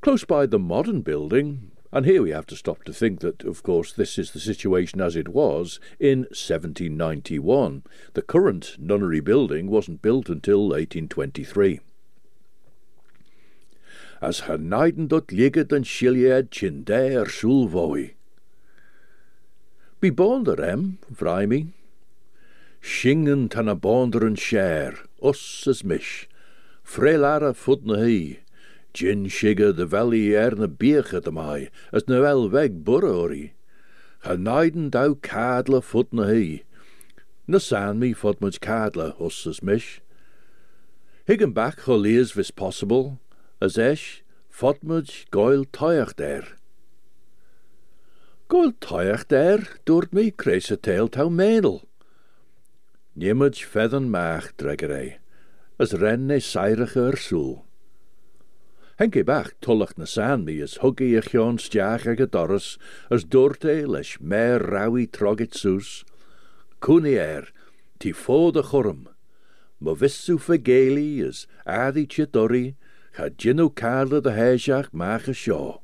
Close 0.00 0.24
by 0.24 0.46
the 0.46 0.58
modern 0.58 1.02
building, 1.02 1.72
and 1.90 2.06
here 2.06 2.22
we 2.22 2.30
have 2.30 2.46
to 2.46 2.56
stop 2.56 2.84
to 2.84 2.92
think 2.92 3.20
that, 3.20 3.42
of 3.42 3.62
course, 3.62 3.92
this 3.92 4.18
is 4.18 4.30
the 4.30 4.40
situation 4.40 5.00
as 5.00 5.16
it 5.16 5.28
was 5.28 5.80
in 5.98 6.20
1791. 6.30 7.82
The 8.12 8.22
current 8.22 8.76
nunnery 8.78 9.20
building 9.20 9.68
wasn't 9.68 10.02
built 10.02 10.28
until 10.28 10.68
1823. 10.68 11.80
As 14.24 14.40
her 14.48 14.56
neiden 14.56 15.06
dot 15.06 15.26
ligget 15.26 15.70
an 15.70 15.84
siliad 15.84 16.50
chinde 16.50 17.00
er 17.20 17.26
sulvoi. 17.26 18.14
Be 20.00 20.08
bonder 20.08 20.64
em, 20.64 20.96
vry 21.10 21.44
mi. 21.44 21.74
Shingen 22.80 23.50
tan 23.50 23.68
a 23.68 23.74
bonder 23.74 24.26
an 24.26 24.36
share, 24.36 24.96
us 25.22 25.66
as 25.66 25.84
mish. 25.84 26.26
Frelara 26.82 27.54
fut 27.54 27.84
na 27.84 27.96
hi. 27.96 28.38
Gin 28.94 29.26
shigger 29.26 29.76
de 29.76 29.84
valley 29.84 30.34
er 30.34 30.52
na 30.52 30.68
bierche 30.68 31.20
de 31.22 31.30
mai, 31.30 31.68
as 31.92 32.08
na 32.08 32.22
wel 32.22 32.48
weg 32.48 32.82
burrori. 32.82 33.50
Ha 34.20 34.36
neiden 34.36 34.88
dau 34.90 35.14
kadle 35.16 35.82
fut 35.82 36.10
na 36.14 36.28
hi. 36.28 36.62
Na 37.46 37.58
san 37.58 37.98
mi 37.98 38.14
fut 38.14 38.40
much 38.40 38.58
kadle, 38.62 39.20
us 39.20 39.46
as 39.46 39.62
mish. 39.62 40.00
Higgin 41.28 41.52
back 41.52 41.84
choliers 41.84 42.32
vis 42.32 42.50
possible, 42.50 43.18
as 43.64 43.78
eis 43.80 44.04
fodmuid 44.52 45.08
goil 45.32 45.64
toicht 45.72 46.20
er. 46.20 46.44
Goil 48.52 48.74
toicht 48.84 49.32
er 49.32 49.64
doort 49.88 50.12
mij 50.12 50.30
kreise 50.36 50.76
teel 50.76 51.08
tau 51.08 51.30
medel. 51.30 51.80
Niemand 53.16 53.56
fedden 53.56 54.10
maag 54.12 54.50
dreggerij, 54.60 55.16
as 55.80 55.96
renne 55.96 56.40
seirig 56.44 56.96
er 56.96 57.16
soel. 57.16 57.64
Henke 59.00 59.24
bach 59.24 59.50
tullach 59.64 59.96
na 59.96 60.04
saan 60.04 60.44
mi 60.44 60.60
as 60.62 60.76
hugge 60.84 61.08
ich 61.18 61.32
jo'n 61.32 61.56
stiach 61.58 62.06
ag 62.12 62.20
a 62.20 62.26
doris, 62.26 62.76
as 63.10 63.24
doorte 63.24 63.80
leis 63.88 64.18
mer 64.20 64.60
rawi 64.60 65.08
trogit 65.08 65.56
soes. 65.56 66.04
Cwni 66.84 67.16
er, 67.16 67.48
ti 67.98 68.12
fod 68.12 68.60
a 68.60 68.62
chwrm, 68.62 69.08
as 71.26 71.46
adi 71.66 72.06
chidori, 72.06 72.74
cha 73.16 73.28
ginu 73.28 73.68
carla 73.74 74.20
de 74.20 74.30
heisiach 74.30 74.90
maach 74.92 75.28
a 75.28 75.34
sio. 75.34 75.80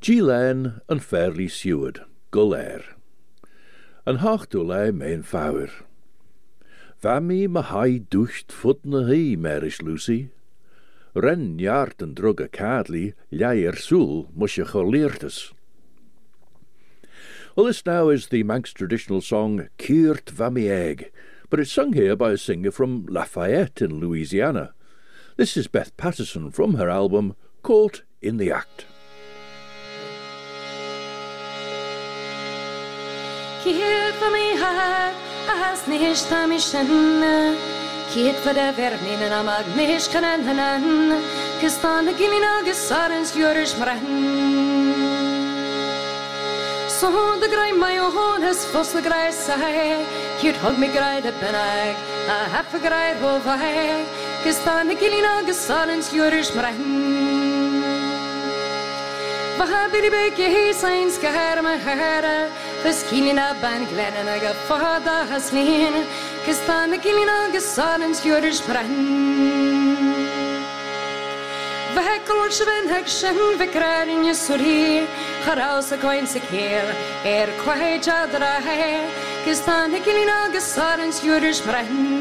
G-len 0.00 0.80
an 0.88 1.00
fairly 1.00 1.48
seward, 1.48 2.04
gull 2.30 2.54
air. 2.54 2.82
An 4.06 4.18
hachtú 4.18 4.64
le 4.64 4.92
mein 4.92 5.22
fáir. 5.22 5.70
Fami 7.02 7.48
ma 7.48 7.62
hai 7.62 7.98
dúcht 7.98 8.52
fut 8.52 8.84
na 8.84 8.98
Lucy. 9.82 10.30
Ren 11.14 11.58
jaart 11.58 12.02
an 12.02 12.14
drug 12.14 12.40
a 12.40 12.48
cadli, 12.48 13.14
leir 13.30 13.76
soul, 13.76 14.28
musje 14.36 14.64
choleertes. 14.64 15.52
Well, 17.56 17.66
this 17.66 17.84
now 17.84 18.08
is 18.08 18.28
the 18.28 18.44
Manx 18.44 18.72
traditional 18.72 19.20
song 19.20 19.68
Kiert 19.78 20.26
Vami 20.26 20.70
Egg, 20.70 21.10
but 21.50 21.58
it's 21.58 21.72
sung 21.72 21.92
here 21.92 22.14
by 22.14 22.32
a 22.32 22.38
singer 22.38 22.70
from 22.70 23.06
Lafayette 23.06 23.82
in 23.82 23.98
Louisiana. 23.98 24.74
This 25.38 25.56
is 25.56 25.68
Beth 25.68 25.96
Patterson 25.96 26.50
from 26.50 26.74
her 26.74 26.90
album 26.90 27.36
Caught 27.62 28.02
in 28.20 28.38
the 28.38 28.50
Act. 28.50 28.86
For 33.62 34.30
mi 34.32 34.56
har, 34.58 35.14
has 35.46 35.86
nish 35.86 36.24
tamishan. 36.26 37.54
Kiet 38.10 38.34
for 38.42 38.52
the 38.52 38.72
vermin 38.74 39.22
and 39.22 39.34
amag 39.38 39.76
nish 39.76 40.08
kanan 40.08 40.42
hanan. 40.42 41.22
Kistan 41.60 42.06
the 42.06 42.14
gilina 42.14 42.64
gesarens 42.66 43.30
yurish 43.36 43.78
marahan. 43.78 45.38
Så 46.98 47.08
det 47.40 47.50
grei 47.52 47.72
meg 47.78 48.00
og 48.02 48.10
hånes 48.10 48.64
foss 48.72 48.90
det 48.92 49.04
grei 49.06 49.30
seg 49.30 50.02
Kjurt 50.40 50.58
hog 50.64 50.80
meg 50.82 50.90
grei 50.90 51.20
det 51.22 51.30
benag 51.38 51.94
A 52.26 52.38
heffe 52.56 52.82
grei 52.82 53.14
hovai 53.22 54.27
Kistan 54.44 54.86
the 54.86 54.94
gilina 54.94 55.42
gesarens 55.46 56.08
yurish 56.12 56.52
marahan. 56.52 57.82
Vahabiri 59.58 60.10
beke 60.14 60.46
he 60.54 60.72
sains 60.72 61.18
kahar 61.18 61.60
ma 61.60 61.76
hara 61.76 62.48
Feskilina 62.82 63.60
ban 63.60 63.84
glenna 63.90 64.36
ga 64.44 64.52
fada 64.68 65.16
haslin 65.30 66.06
Kistan 66.44 66.94
gilina 67.04 67.38
gesarens 67.52 68.20
yurish 68.28 68.62
marahan. 68.68 70.14
Vehekol 71.96 72.50
sven 72.58 72.88
hekshen 72.94 73.58
vekrarin 73.58 74.22
yesuri 74.28 75.04
Kharaus 75.44 75.90
koin 76.04 76.26
sekir 76.34 76.86
er 77.34 77.48
kwai 77.64 77.98
chadra 78.06 78.54
hai 78.68 79.10
Kistan 79.44 79.90
gilina 80.06 80.38
gesarens 80.54 81.24
yurish 81.26 81.62
marahan. 81.66 82.17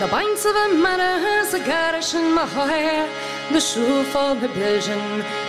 The 0.00 0.06
binds 0.06 0.46
of 0.46 0.56
a 0.56 0.68
manor 0.72 1.18
has 1.20 1.52
a 1.52 1.58
garish 1.58 2.14
in 2.14 2.32
my 2.32 2.46
hair. 2.46 3.06
The 3.52 3.60
shoe 3.60 4.02
for 4.04 4.34
the 4.34 4.48
vision 4.48 4.98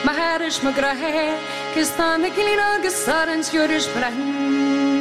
My 0.03 0.11
harish 0.11 0.61
my 0.61 0.73
grahe 0.73 1.39
Kistan 1.73 2.21
the 2.21 2.29
gilina 2.35 2.83
gesarens 2.83 3.53
yurish 3.53 3.87
marahan. 3.93 4.99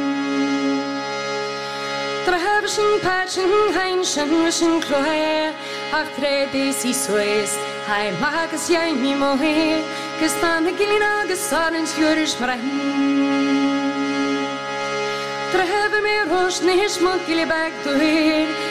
Trahebschen 2.25 3.01
patchen 3.03 3.51
heinschen 3.75 4.29
wischen 4.41 4.79
klohe 4.79 5.53
Ach 5.91 6.07
tredi 6.15 6.71
si 6.71 6.93
suis 6.93 7.51
Hai 7.87 8.11
magas 8.23 8.69
jai 8.69 8.93
mi 8.93 9.13
mohe 9.15 9.83
Kistan 10.21 10.63
the 10.63 10.71
gilina 10.71 11.27
gesarens 11.27 11.91
me 16.05 16.15
rosh 16.31 16.61
nish 16.61 17.01
mo 17.01 17.19
gili 17.27 17.45
bag 17.45 17.73
to 17.83 17.99
hear 17.99 18.70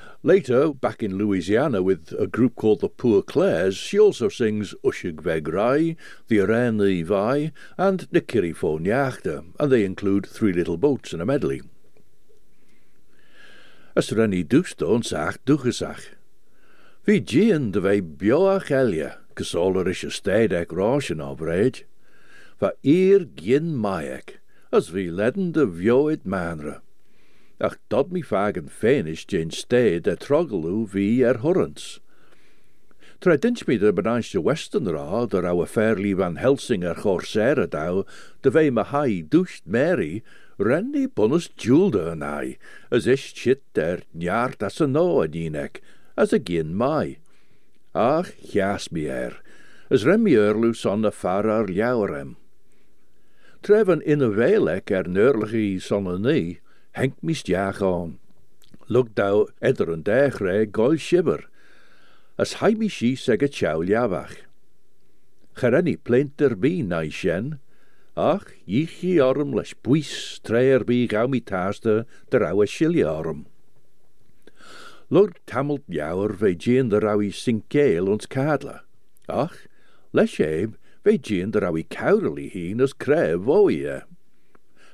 Later, 0.23 0.71
back 0.71 1.01
in 1.01 1.17
Louisiana 1.17 1.81
with 1.81 2.13
a 2.19 2.27
group 2.27 2.55
called 2.55 2.81
the 2.81 2.89
Poor 2.89 3.23
Clares, 3.23 3.75
she 3.75 3.99
also 3.99 4.29
sings 4.29 4.75
Ushag 4.83 5.19
Veg 5.19 5.45
Ruy, 5.45 5.97
The 6.27 6.41
Arena 6.41 7.03
Vai, 7.03 7.51
and 7.75 8.01
the 8.11 8.21
Kirifo 8.21 8.77
Niachta, 8.79 9.43
and 9.59 9.71
they 9.71 9.83
include 9.83 10.27
Three 10.27 10.53
Little 10.53 10.77
Boats 10.77 11.11
in 11.11 11.21
a 11.21 11.25
medley. 11.25 11.63
As 13.95 14.11
renny 14.11 14.43
dústón 14.43 15.03
sach 15.03 15.39
dúchasach. 15.43 16.13
Bhí 17.07 17.19
dían 17.19 17.71
de 17.71 17.81
bheith 17.81 18.15
beoach 18.17 18.69
eile 18.69 19.17
gosálar 19.33 19.89
is 19.89 20.03
a 20.03 20.13
stéad 20.13 20.53
ag 20.53 20.69
rásin 20.69 21.17
ábréid, 21.17 21.81
Ba 22.59 22.73
ir 22.83 23.25
gin 23.35 23.73
maiek, 23.75 24.37
as 24.71 24.91
bhí 24.91 25.09
leden 25.09 25.51
de 25.51 25.65
bheoid 25.65 26.25
manre. 26.25 26.81
Ach 27.61 27.77
dod 27.89 28.11
mi 28.11 28.23
fagan 28.23 28.69
fénis 28.73 29.21
gin 29.29 29.51
stéad 29.53 30.07
a 30.09 30.15
trogelú 30.17 30.87
hí 30.89 31.21
ar 31.21 31.43
hurrans. 31.45 31.99
Tra 33.21 33.37
dint 33.37 33.67
mi 33.67 33.77
de 33.77 33.91
benaiste 33.93 34.41
Western 34.41 34.89
rá 34.89 35.29
der 35.29 35.45
a 35.45 35.53
fairlí 35.69 36.15
van 36.17 36.37
Helsing 36.37 36.83
ar 36.83 36.95
chór 37.03 37.21
a 37.37 37.67
dá, 37.67 38.03
de 38.41 38.49
bheith 38.49 38.73
ma 38.73 38.83
haid 38.83 39.29
dúcht 39.29 39.61
Mary, 39.67 40.23
renni 40.57 41.05
bonus 41.05 41.49
dúlde 41.49 42.11
an 42.13 42.23
ai, 42.23 42.57
as 42.89 43.05
is 43.05 43.19
shit 43.19 43.61
er 43.77 44.01
neart 44.15 44.63
as 44.63 44.81
a 44.81 44.87
nó 44.87 45.21
a 45.23 45.27
dínek, 45.27 45.81
as 46.17 46.33
a 46.33 46.39
gin 46.39 46.73
mai. 46.73 47.19
Ach, 47.93 48.33
jas 48.41 48.91
mi 48.91 49.05
er, 49.05 49.37
as 49.91 50.03
rem 50.03 50.23
mi 50.23 50.31
erlu 50.31 50.75
son 50.75 51.05
a 51.05 51.11
far 51.11 51.47
ar 51.47 51.67
liaurem. 51.67 52.37
Treven 53.61 54.01
in 54.01 54.23
a 54.23 54.29
bhéilech 54.29 54.89
ar 54.89 55.03
neurlaí 55.03 55.79
son 55.79 56.07
a 56.07 56.17
ní, 56.17 56.57
henk 56.97 57.15
mis 57.21 57.43
diach 57.47 57.81
on. 57.85 58.17
Lug 58.91 59.13
daw 59.15 59.47
edr 59.63 59.91
yn 59.93 60.03
dech 60.07 60.41
re 60.43 60.65
goel 60.65 60.97
sibyr, 60.99 61.45
as 62.37 62.59
hai 62.59 62.73
mi 62.75 62.89
si 62.89 63.13
seg 63.15 63.43
y 63.45 63.49
chawl 63.57 63.91
iafach. 63.91 64.41
Cherenni 65.55 65.95
plent 65.97 66.41
yr 66.43 66.55
bu 66.55 66.73
na 66.83 67.03
i 67.07 67.11
sien, 67.13 67.59
ach 68.17 68.51
i 68.67 68.83
chi 68.89 69.13
orm 69.23 69.55
les 69.55 69.73
bwys 69.85 70.41
tre 70.43 70.65
yr 70.75 70.83
bu 70.87 70.99
gaw 71.07 71.27
mi 71.31 71.39
tas 71.39 71.79
dy 71.85 72.01
dyr 72.31 72.47
aw 72.49 72.63
esilio 72.65 73.15
orm. 73.21 73.45
Lwg 75.11 75.39
tamlt 75.47 75.87
iawr 75.91 76.35
fe 76.39 76.53
gyn 76.55 76.91
dyr 76.91 77.07
aw 77.13 77.19
i 77.23 77.31
sincael 77.35 78.11
ond 78.11 78.27
cadla, 78.31 78.81
ach 79.27 79.57
leis 80.15 80.37
eb 80.43 80.75
fe 81.03 81.17
gyn 81.17 81.51
dyr 81.55 81.67
aw 81.67 81.75
i 81.79 81.83
cawrl 81.95 82.39
i 82.39 82.47
hun 82.53 82.83
as 82.83 82.95
cref 82.95 83.47
o 83.47 83.65
ie. 83.71 84.01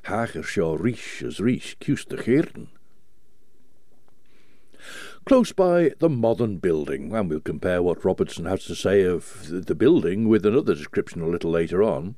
Hager 0.08 0.42
seo 0.42 0.80
rish 0.80 1.22
as 1.22 1.42
rish 1.42 1.76
kuste 1.82 2.18
geerten. 2.24 2.68
Close 5.26 5.52
by 5.52 5.92
the 6.00 6.08
modern 6.08 6.60
building, 6.60 7.14
and 7.14 7.30
we'll 7.30 7.42
compare 7.42 7.84
what 7.84 8.06
Robertson 8.06 8.46
has 8.46 8.64
to 8.64 8.76
say 8.76 9.04
of 9.04 9.66
the 9.66 9.76
building 9.76 10.30
with 10.30 10.46
another 10.46 10.74
description 10.74 11.22
a 11.22 11.28
little 11.28 11.52
later 11.52 11.84
on, 11.84 12.16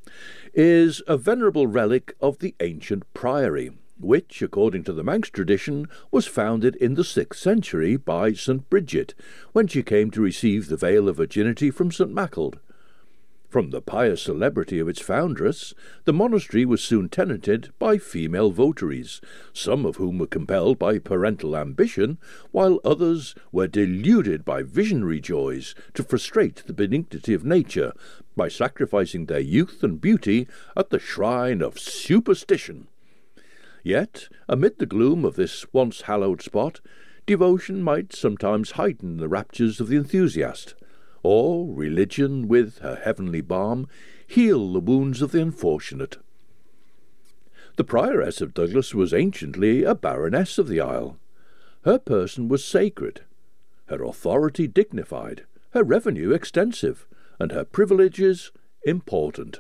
is 0.54 1.02
a 1.08 1.17
venerable 1.17 1.65
relic 1.65 2.13
of 2.21 2.38
the 2.38 2.54
ancient 2.60 3.12
priory, 3.15 3.71
which, 3.99 4.43
according 4.43 4.84
to 4.84 4.93
the 4.93 5.04
Manx 5.04 5.32
tradition, 5.32 5.88
was 6.12 6.28
founded 6.28 6.75
in 6.75 6.93
the 6.93 7.04
sixth 7.04 7.41
century 7.41 7.95
by 7.95 8.34
St. 8.34 8.69
Bridget, 8.69 9.15
when 9.54 9.65
she 9.65 9.82
came 9.82 10.12
to 10.12 10.21
receive 10.21 10.67
the 10.67 10.78
veil 10.78 11.10
of 11.10 11.17
virginity 11.17 11.71
from 11.71 11.91
St. 11.91 12.13
Maughold. 12.13 12.60
From 13.49 13.71
the 13.71 13.81
pious 13.81 14.21
celebrity 14.21 14.77
of 14.77 14.88
its 14.88 15.01
foundress, 15.01 15.73
the 16.05 16.13
monastery 16.13 16.65
was 16.65 16.83
soon 16.83 17.09
tenanted 17.09 17.73
by 17.79 17.97
female 17.97 18.51
votaries, 18.51 19.21
some 19.53 19.88
of 19.88 19.95
whom 19.95 20.19
were 20.19 20.27
compelled 20.27 20.77
by 20.77 20.99
parental 20.99 21.57
ambition, 21.57 22.19
while 22.51 22.79
others 22.85 23.33
were 23.51 23.67
deluded 23.67 24.45
by 24.45 24.62
visionary 24.62 25.19
joys 25.19 25.73
to 25.95 26.03
frustrate 26.03 26.57
the 26.67 26.73
benignity 26.73 27.33
of 27.33 27.43
nature 27.43 27.93
by 28.35 28.49
sacrificing 28.49 29.25
their 29.25 29.39
youth 29.39 29.83
and 29.83 29.99
beauty 29.99 30.47
at 30.77 30.91
the 30.91 30.99
shrine 30.99 31.63
of 31.63 31.79
superstition. 31.79 32.88
Yet, 33.83 34.29
amid 34.47 34.77
the 34.77 34.85
gloom 34.85 35.25
of 35.25 35.38
this 35.38 35.65
once 35.73 36.01
hallowed 36.01 36.43
spot, 36.43 36.81
devotion 37.25 37.81
might 37.81 38.13
sometimes 38.13 38.71
heighten 38.71 39.17
the 39.17 39.27
raptures 39.27 39.79
of 39.79 39.88
the 39.88 39.97
enthusiast 39.97 40.75
or 41.23 41.73
religion 41.73 42.47
with 42.47 42.79
her 42.79 42.95
heavenly 42.95 43.41
balm 43.41 43.88
heal 44.27 44.73
the 44.73 44.79
wounds 44.79 45.21
of 45.21 45.32
the 45.32 45.41
unfortunate. 45.41 46.17
The 47.75 47.84
prioress 47.84 48.41
of 48.41 48.53
Douglas 48.53 48.93
was 48.93 49.13
anciently 49.13 49.84
a 49.84 49.95
baroness 49.95 50.58
of 50.58 50.67
the 50.67 50.82
isle. 50.82 51.17
Her 51.86 51.97
person 51.97 52.47
was 52.47 52.63
sacred, 52.63 53.21
her 53.88 54.03
authority 54.03 54.67
dignified, 54.67 55.45
her 55.71 55.84
revenue 55.84 56.32
extensive, 56.32 57.08
and 57.39 57.51
her 57.51 57.63
privileges 57.63 58.51
important. 58.86 59.60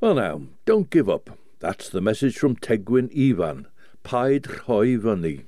Well, 0.00 0.14
now, 0.14 0.42
don't 0.64 0.90
give 0.90 1.08
up. 1.08 1.38
That's 1.60 1.88
the 1.88 2.00
message 2.00 2.36
from 2.36 2.56
Tegwyn 2.56 3.08
Ivan, 3.16 3.68
Paid 4.02 4.48
yn 4.68 5.44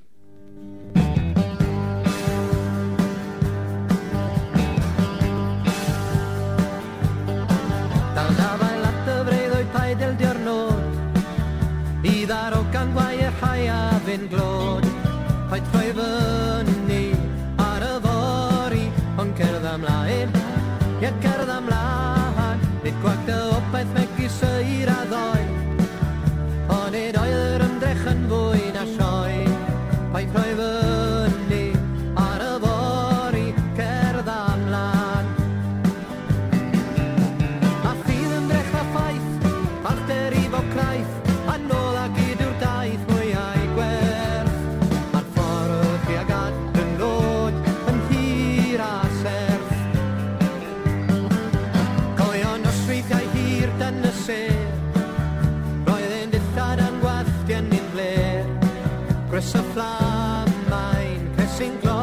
sin. 61.57 61.94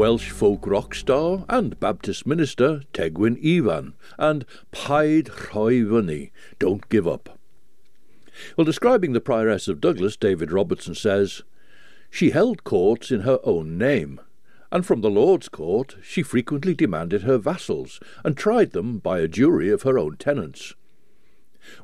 Welsh 0.00 0.30
folk 0.30 0.66
rock 0.66 0.94
star 0.94 1.44
and 1.46 1.78
Baptist 1.78 2.26
minister 2.26 2.84
Tegwyn 2.94 3.36
Ivan, 3.44 3.92
and 4.18 4.46
Paid 4.70 5.28
Rhoi 5.28 6.30
Don't 6.58 6.88
Give 6.88 7.06
Up. 7.06 7.38
Well, 8.56 8.64
describing 8.64 9.12
the 9.12 9.20
Prioress 9.20 9.68
of 9.68 9.78
Douglas, 9.78 10.16
David 10.16 10.52
Robertson 10.52 10.94
says, 10.94 11.42
She 12.08 12.30
held 12.30 12.64
courts 12.64 13.10
in 13.10 13.20
her 13.20 13.40
own 13.44 13.76
name, 13.76 14.22
and 14.72 14.86
from 14.86 15.02
the 15.02 15.10
Lord's 15.10 15.50
court 15.50 15.96
she 16.02 16.22
frequently 16.22 16.72
demanded 16.72 17.24
her 17.24 17.36
vassals, 17.36 18.00
and 18.24 18.38
tried 18.38 18.70
them 18.70 19.00
by 19.00 19.18
a 19.20 19.28
jury 19.28 19.68
of 19.68 19.82
her 19.82 19.98
own 19.98 20.16
tenants. 20.16 20.74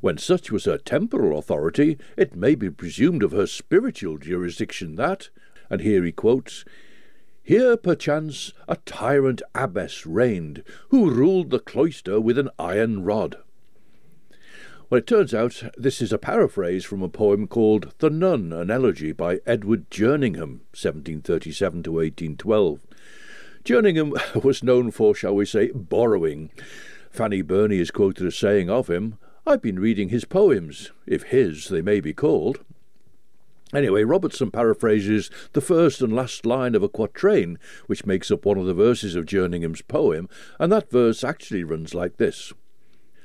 When 0.01 0.17
such 0.17 0.51
was 0.51 0.65
her 0.65 0.79
temporal 0.79 1.39
authority, 1.39 1.99
it 2.17 2.35
may 2.35 2.55
be 2.55 2.71
presumed 2.71 3.23
of 3.23 3.33
her 3.33 3.47
spiritual 3.47 4.17
jurisdiction 4.17 4.97
that, 4.97 5.29
and 5.69 5.83
here 5.83 6.03
he 6.03 6.13
quotes, 6.13 6.65
Here 7.47 7.77
perchance 7.77 8.53
a 8.67 8.75
tyrant 8.87 9.41
abbess 9.55 10.05
reigned, 10.05 10.65
who 10.89 11.13
ruled 11.13 11.51
the 11.51 11.61
cloister 11.61 12.21
with 12.21 12.39
an 12.39 12.51
iron 12.59 13.05
rod. 13.05 13.37
Well, 14.91 14.99
it 14.99 15.07
turns 15.07 15.33
out 15.33 15.63
this 15.77 16.03
is 16.03 16.13
a 16.13 16.19
paraphrase 16.19 16.85
from 16.85 17.03
a 17.03 17.09
poem 17.09 17.47
called 17.47 17.95
The 17.99 18.11
Nun, 18.11 18.53
an 18.53 18.69
elegy 18.69 19.13
by 19.13 19.39
Edward 19.47 19.89
Jerningham, 19.93 20.63
1737 20.75 21.85
to 21.85 21.93
1812. 21.93 22.81
Jerningham 23.63 24.13
was 24.45 24.65
known 24.65 24.91
for, 24.91 25.15
shall 25.15 25.37
we 25.37 25.47
say, 25.47 25.71
borrowing. 25.73 26.51
Fanny 27.13 27.43
Burney 27.43 27.79
is 27.79 27.93
quoted 27.93 28.27
as 28.27 28.35
saying 28.35 28.69
of 28.69 28.91
him, 28.91 29.19
I've 29.47 29.63
been 29.63 29.79
reading 29.79 30.09
his 30.09 30.25
poems, 30.25 30.91
if 31.07 31.23
his 31.23 31.69
they 31.69 31.81
may 31.81 32.01
be 32.01 32.13
called. 32.13 32.59
Anyway, 33.75 34.05
Robertson 34.05 34.51
paraphrases 34.53 35.29
the 35.53 35.61
first 35.61 36.01
and 36.01 36.15
last 36.15 36.47
line 36.47 36.77
of 36.77 36.85
a 36.85 36.89
quatrain, 36.89 37.59
which 37.87 38.07
makes 38.07 38.31
up 38.31 38.45
one 38.45 38.59
of 38.59 38.67
the 38.67 38.75
verses 38.75 39.17
of 39.17 39.27
Jerningham's 39.27 39.83
poem, 39.83 40.29
and 40.61 40.71
that 40.71 40.91
verse 40.91 41.25
actually 41.25 41.65
runs 41.65 41.93
like 41.93 42.17
this 42.17 42.53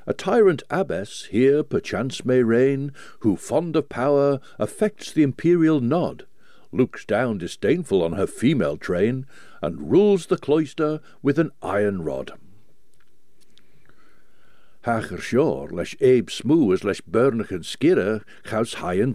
A 0.08 0.13
tyrant 0.13 0.63
abbess 0.71 1.25
here 1.25 1.62
perchance 1.62 2.25
may 2.25 2.41
reign, 2.41 2.91
who, 3.19 3.36
fond 3.36 3.75
of 3.75 3.88
power, 3.88 4.39
affects 4.58 5.12
the 5.12 5.21
imperial 5.21 5.80
nod, 5.80 6.25
looks 6.71 7.06
down 7.06 7.38
disdainful 7.38 8.01
on 8.01 8.13
her 8.13 8.25
female 8.25 8.77
train, 8.77 9.27
and 9.62 9.91
rules 9.91 10.25
the 10.25 10.38
cloister 10.38 11.01
with 11.21 11.38
an 11.38 11.51
iron 11.62 12.01
rod. 12.01 12.32
Hacher 14.86 15.21
sure, 15.21 15.69
leis 15.71 15.95
Abe 16.01 16.30
smoo 16.30 16.73
as 16.73 16.82
and 16.82 17.63
skirra, 17.63 18.23
chaus 18.43 18.73
high 18.75 18.95
and 18.95 19.13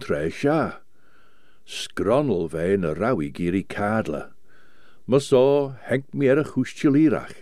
sgronol 1.67 2.47
fe 2.53 2.69
yn 2.77 2.87
y 2.87 2.93
rawi 2.95 3.27
gyr 3.35 3.55
i 3.59 3.63
cadla. 3.67 4.29
Mys 5.07 5.29
o, 5.35 5.75
hengt 5.87 6.13
mi 6.15 6.29
ar 6.31 6.39
y 6.39 6.45
chwstiol 6.47 6.95
irach. 6.99 7.35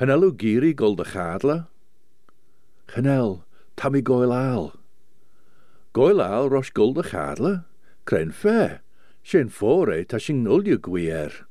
Hynelw 0.00 0.34
gyr 0.40 0.66
i 0.68 0.74
gold 0.76 1.00
y 1.00 1.08
cadla. 1.08 1.56
Chynel, 2.92 3.40
tam 3.80 3.96
i 3.96 4.04
goel 4.04 4.34
al. 4.36 4.72
Goel 5.96 6.20
al 6.20 6.50
ros 6.52 6.70
gold 6.76 7.00
y 7.00 7.06
cadla, 7.08 7.54
cren 8.04 8.32
fe, 8.32 8.80
sy'n 9.24 9.48
ffore 9.52 10.02
ta 10.08 10.20
sy'n 10.20 10.44
nwlio 10.44 10.80
gwir. 10.84 11.46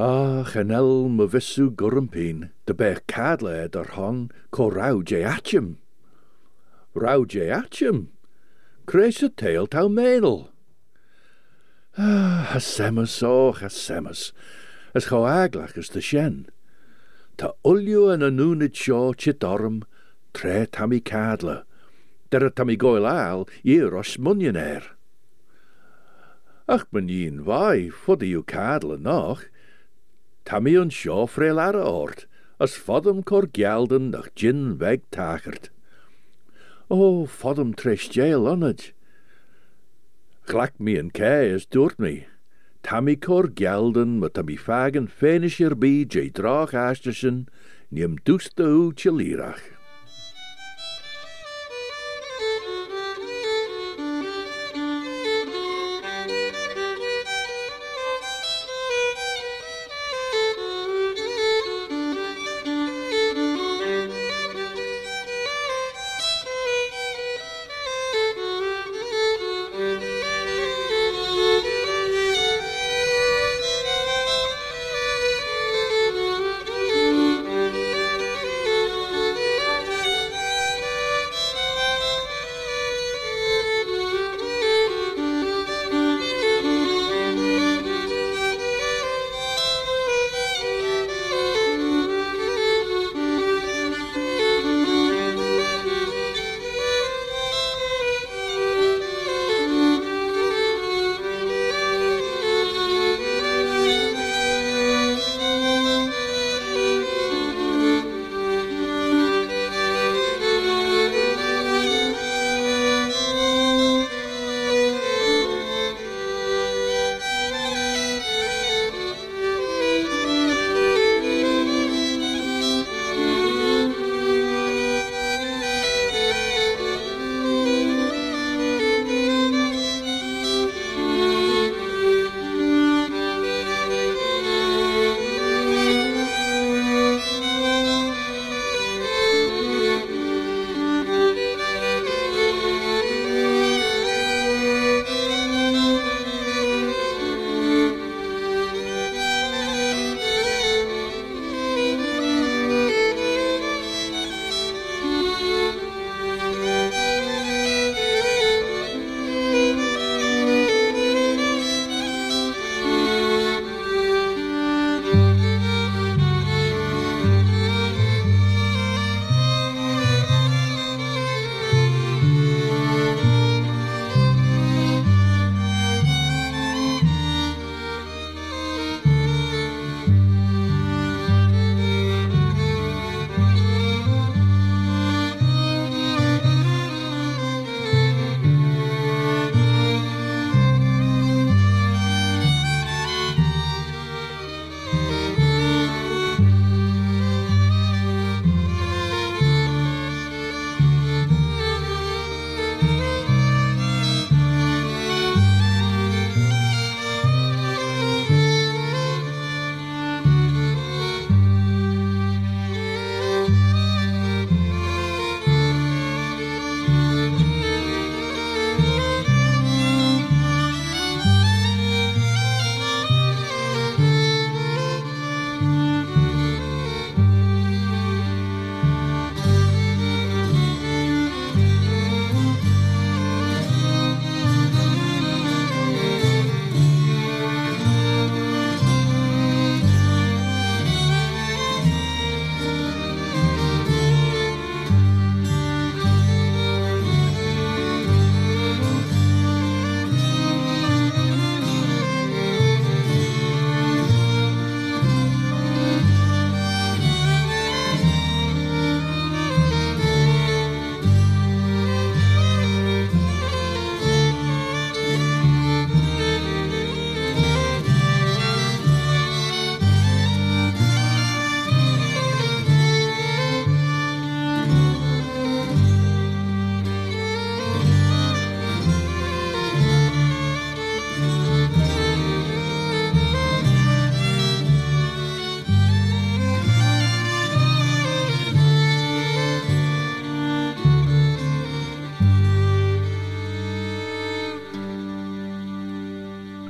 Ah, 0.00 0.42
chynel 0.48 1.10
my 1.12 1.28
fysw 1.30 1.68
gwrmpin, 1.78 2.48
dy 2.66 2.74
bech 2.74 3.02
cadla 3.10 3.54
ed 3.66 3.78
ar 3.78 3.94
hon 3.94 4.24
co 4.50 4.70
raw 4.72 5.02
je 5.06 5.22
achim. 5.22 5.76
Raw 6.98 7.22
je 7.28 7.50
achim. 7.52 8.08
Kreis 8.84 9.20
het 9.20 9.36
teel 9.36 9.66
touw 9.66 9.88
medel. 9.88 10.50
Ah, 11.96 12.50
Hassemus, 12.52 13.22
oh, 13.22 13.54
Hassemus, 13.54 14.32
as 14.94 15.06
gauw 15.06 15.24
aglach 15.24 15.76
as 15.78 15.88
de 15.88 16.00
shen. 16.00 16.46
Ta 17.36 17.52
ulju 17.64 18.10
en 18.12 18.22
anunid 18.26 18.74
chit 18.74 19.18
chitorum, 19.18 19.82
tre 20.32 20.66
tammy 20.66 21.00
cadla, 21.00 21.62
der 22.30 22.50
tammy 22.50 22.76
goil 22.76 23.06
al, 23.06 23.46
ier 23.64 23.90
rosh 23.90 24.18
munionair. 24.18 24.82
Ach, 26.68 26.86
men 26.90 27.08
yin 27.08 27.44
vai, 27.44 27.88
fodder 27.88 28.26
you 28.26 28.42
cadla 28.42 28.98
noch, 28.98 29.44
tammy 30.44 30.76
un 30.76 30.90
sio 30.90 31.28
ara 31.58 31.84
ort, 31.84 32.26
as 32.58 32.74
fodum 32.74 33.22
cor 33.24 33.46
gelden 33.46 34.10
nach 34.10 34.34
gin 34.34 34.78
weg 34.78 35.02
tagert. 35.10 35.68
Oh, 36.94 37.22
o, 37.22 37.26
fodum 37.26 37.72
treshjail 37.74 38.44
onid. 38.50 38.92
Glak 40.44 40.78
me 40.78 40.98
en 40.98 41.08
kei 41.08 41.48
is 41.48 41.64
doort 41.64 41.98
me. 41.98 42.26
Tamikor 42.82 43.48
gelden 43.54 44.18
met 44.18 44.34
tami 44.34 44.58
fagen 44.58 45.08
fenisher 45.08 45.74
be 45.74 46.04
je 46.04 46.30
draag 46.30 46.74
aastersen, 46.74 47.46
neem 47.88 48.18
dus 48.24 48.52
de 48.52 48.92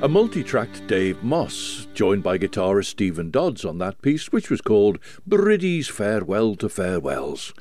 A 0.02 0.08
multi 0.08 0.42
tracked 0.42 0.84
Dave 0.88 1.22
Moss, 1.22 1.86
joined 1.94 2.24
by 2.24 2.36
guitarist 2.36 2.86
Stephen 2.86 3.30
Dodds 3.30 3.64
on 3.64 3.78
that 3.78 4.02
piece, 4.02 4.32
which 4.32 4.50
was 4.50 4.60
called 4.60 4.98
Bridie's 5.28 5.86
Farewell 5.86 6.56
to 6.56 6.68
Farewells. 6.68 7.54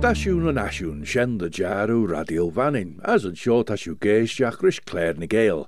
Stasiwn 0.00 0.46
yn 0.48 0.56
asiwn 0.56 1.00
sien 1.04 1.34
the 1.36 1.50
jarw 1.52 2.06
radio 2.08 2.46
fannin, 2.56 2.92
as 3.04 3.26
yn 3.28 3.34
sio 3.36 3.58
tasiw 3.68 3.98
geis 4.00 4.32
jachrys 4.32 4.78
Claare 4.88 5.20
ny 5.20 5.26
Gael. 5.28 5.66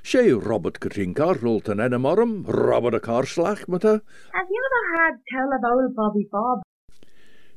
Se 0.00 0.22
yw 0.24 0.38
Robert 0.40 0.78
Catrin 0.80 1.12
Carroll 1.18 1.60
yn 1.68 1.82
enam 1.84 2.08
orym, 2.08 2.32
Robert 2.48 2.96
y 2.96 3.00
Carslach, 3.04 3.66
myta. 3.68 3.98
Have 4.32 4.48
you 4.48 4.62
ever 4.68 4.80
had 4.94 5.20
tell 5.28 5.52
about 5.58 5.92
Bobby 5.98 6.24
Bob? 6.32 6.62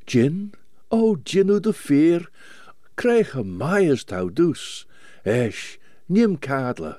Gin? 0.06 0.52
O, 0.92 1.16
gin 1.16 1.48
o 1.48 1.62
dy 1.64 1.72
ffyr. 1.72 2.28
Crech 3.00 3.32
y 3.40 3.46
mai 3.48 3.88
as 3.88 4.04
taw 4.04 4.28
dws. 4.28 4.84
Esh, 5.24 5.80
nim 6.10 6.36
cadla. 6.36 6.98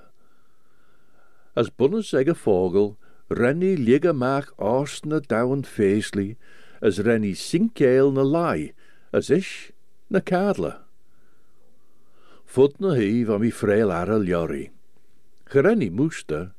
As 1.53 1.69
bunnes 1.69 2.15
eg 2.17 2.33
y 2.33 2.39
ffogel, 2.47 2.95
renni 3.29 3.77
lig 3.77 4.09
y 4.09 4.17
mach 4.25 4.55
os 4.57 5.03
na 5.05 5.21
dawn 5.21 5.69
feesli, 5.69 6.31
as 6.81 7.05
renni 7.05 7.37
sinkeil 7.37 8.15
na 8.17 8.25
lai, 8.25 8.73
as 9.13 9.31
ish 9.31 9.73
na 10.11 10.21
cadla. 10.21 10.85
Fod 12.45 12.81
na 12.81 12.95
hyf 12.97 13.29
am 13.29 13.45
i 13.45 13.53
ffreil 13.53 13.93
ar 13.93 14.13
y 14.13 14.19
liori. 14.25 14.67
Moester, 15.91 16.53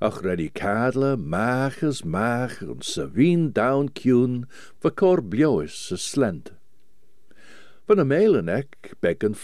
ach 0.00 0.20
renni 0.24 0.48
cadla 0.52 1.16
mach 1.16 1.82
as 1.82 2.04
mach 2.04 2.60
yn 2.64 2.84
savien 2.84 3.48
dawn 3.56 3.88
cwn 3.88 4.44
va 4.82 4.90
cor 4.90 5.20
bliois 5.20 5.78
as 5.92 6.04
slent. 6.04 6.52
Van 7.88 8.02
y 8.02 8.06
ec 8.52 8.92
beg 9.00 9.24
yn 9.24 9.36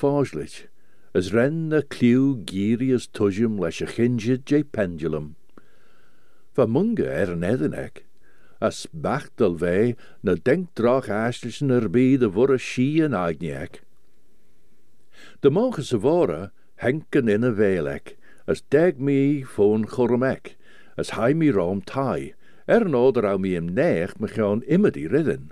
as 1.14 1.32
ren 1.32 1.68
na 1.68 1.82
cliw 1.94 2.40
giri 2.48 2.90
as 2.92 3.07
tujum 3.07 3.59
leis 3.61 3.80
chingid 3.94 4.44
je 4.44 4.62
pendulum. 4.64 5.36
Va 6.57 6.66
munga 6.66 7.09
er 7.09 7.32
yn 7.36 7.44
ec, 7.76 8.05
as 8.62 8.86
bachtel 8.94 9.54
ve 9.58 9.96
na 10.22 10.34
denk 10.34 10.68
drach 10.78 11.08
aslichen 11.10 11.70
er 11.74 11.88
by 11.88 12.16
de 12.16 12.28
vorre 12.30 12.58
shi 12.58 13.02
en 13.02 13.12
agniek. 13.12 13.80
De 15.42 15.50
mogen 15.50 15.84
se 15.84 15.98
vore 15.98 16.52
henken 16.76 17.28
in 17.28 17.42
a 17.44 17.50
velek, 17.50 18.14
as 18.46 18.62
deg 18.70 19.00
mi 19.00 19.42
foon 19.42 19.84
chormek, 19.84 20.54
as 20.96 21.10
hai 21.18 21.32
mi 21.34 21.50
rom 21.50 21.80
tai, 21.80 22.34
er 22.68 22.84
no 22.84 23.10
der 23.10 23.26
au 23.26 23.38
mi 23.38 23.56
im 23.56 23.74
neech 23.74 24.14
me 24.20 24.28
gaan 24.28 24.62
immer 24.62 24.94
die 24.94 25.08
ridden. 25.08 25.50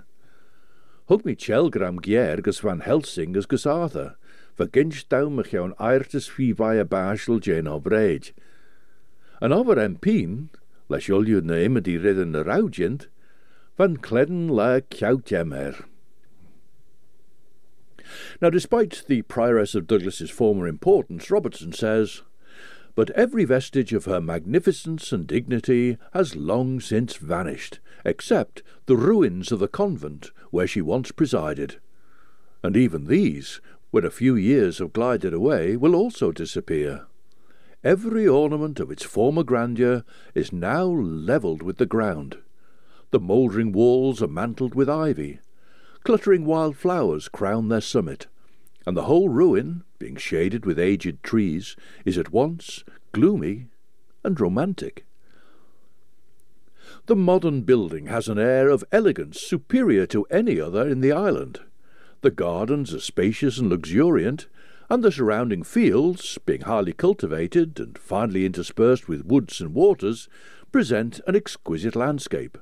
Hug 1.09 1.25
mi 1.25 1.35
chelgram 1.35 1.99
gier 1.99 2.39
gus 2.41 2.63
van 2.63 2.79
Helsing 2.79 3.35
as 3.35 3.45
gus 3.45 3.65
Arthur, 3.65 4.15
verginst 4.55 5.09
dau 5.09 5.27
me 5.29 5.43
gaan 5.43 5.75
airtes 5.79 6.29
fi 6.29 6.53
via 6.53 6.85
bashel 6.85 7.43
jen 7.43 7.67
o 7.67 7.79
breid. 7.79 8.31
An 9.41 9.51
over 9.51 9.77
en 9.79 9.97
pien, 9.97 10.49
les 10.91 11.07
jolju 11.07 11.41
na 11.41 11.55
immer 11.55 11.81
die 11.81 11.97
ridden 11.97 12.33
na 12.35 12.43
raugent, 12.43 13.07
van 13.77 13.95
kledden 13.97 14.49
la 14.49 14.79
kjout 14.79 15.31
er. 15.31 15.85
Now, 18.41 18.49
despite 18.49 19.03
the 19.07 19.21
prioress 19.21 19.73
of 19.73 19.87
Douglas's 19.87 20.29
former 20.29 20.67
importance, 20.67 21.31
Robertson 21.31 21.71
says, 21.71 22.23
but 22.93 23.09
every 23.11 23.45
vestige 23.45 23.93
of 23.93 24.05
her 24.05 24.19
magnificence 24.19 25.13
and 25.13 25.25
dignity 25.25 25.97
has 26.13 26.35
long 26.35 26.81
since 26.81 27.15
vanished, 27.15 27.79
except 28.03 28.63
the 28.85 28.97
ruins 28.97 29.51
of 29.51 29.59
the 29.59 29.67
convent 29.67 30.31
where 30.49 30.67
she 30.67 30.81
once 30.81 31.11
presided. 31.11 31.79
And 32.63 32.75
even 32.75 33.05
these, 33.05 33.61
when 33.91 34.05
a 34.05 34.11
few 34.11 34.35
years 34.35 34.79
have 34.79 34.93
glided 34.93 35.33
away, 35.33 35.77
will 35.77 35.95
also 35.95 36.31
disappear. 36.31 37.05
Every 37.83 38.27
ornament 38.27 38.79
of 38.79 38.91
its 38.91 39.03
former 39.03 39.43
grandeur 39.43 40.03
is 40.35 40.53
now 40.53 40.85
levelled 40.85 41.63
with 41.63 41.77
the 41.77 41.87
ground. 41.87 42.37
The 43.09 43.19
mouldering 43.19 43.71
walls 43.71 44.21
are 44.21 44.27
mantled 44.27 44.75
with 44.75 44.87
ivy. 44.87 45.39
Cluttering 46.03 46.45
wild 46.45 46.77
flowers 46.77 47.27
crown 47.27 47.69
their 47.69 47.81
summit, 47.81 48.27
and 48.85 48.95
the 48.95 49.03
whole 49.03 49.29
ruin, 49.29 49.83
being 49.97 50.15
shaded 50.15 50.65
with 50.65 50.79
aged 50.79 51.23
trees, 51.23 51.75
is 52.05 52.17
at 52.17 52.31
once 52.31 52.83
gloomy 53.13 53.67
and 54.23 54.39
romantic. 54.39 55.05
The 57.07 57.15
modern 57.15 57.61
building 57.61 58.07
has 58.07 58.27
an 58.27 58.37
air 58.37 58.69
of 58.69 58.83
elegance 58.91 59.41
superior 59.41 60.05
to 60.07 60.25
any 60.25 60.59
other 60.59 60.87
in 60.87 61.01
the 61.01 61.11
island. 61.11 61.61
The 62.21 62.31
gardens 62.31 62.93
are 62.93 62.99
spacious 62.99 63.57
and 63.57 63.69
luxuriant, 63.69 64.47
and 64.91 65.05
the 65.05 65.11
surrounding 65.11 65.63
fields, 65.63 66.37
being 66.45 66.59
highly 66.59 66.91
cultivated 66.91 67.79
and 67.79 67.97
finely 67.97 68.45
interspersed 68.45 69.07
with 69.07 69.23
woods 69.23 69.61
and 69.61 69.73
waters, 69.73 70.27
present 70.73 71.21
an 71.25 71.33
exquisite 71.33 71.95
landscape. 71.95 72.57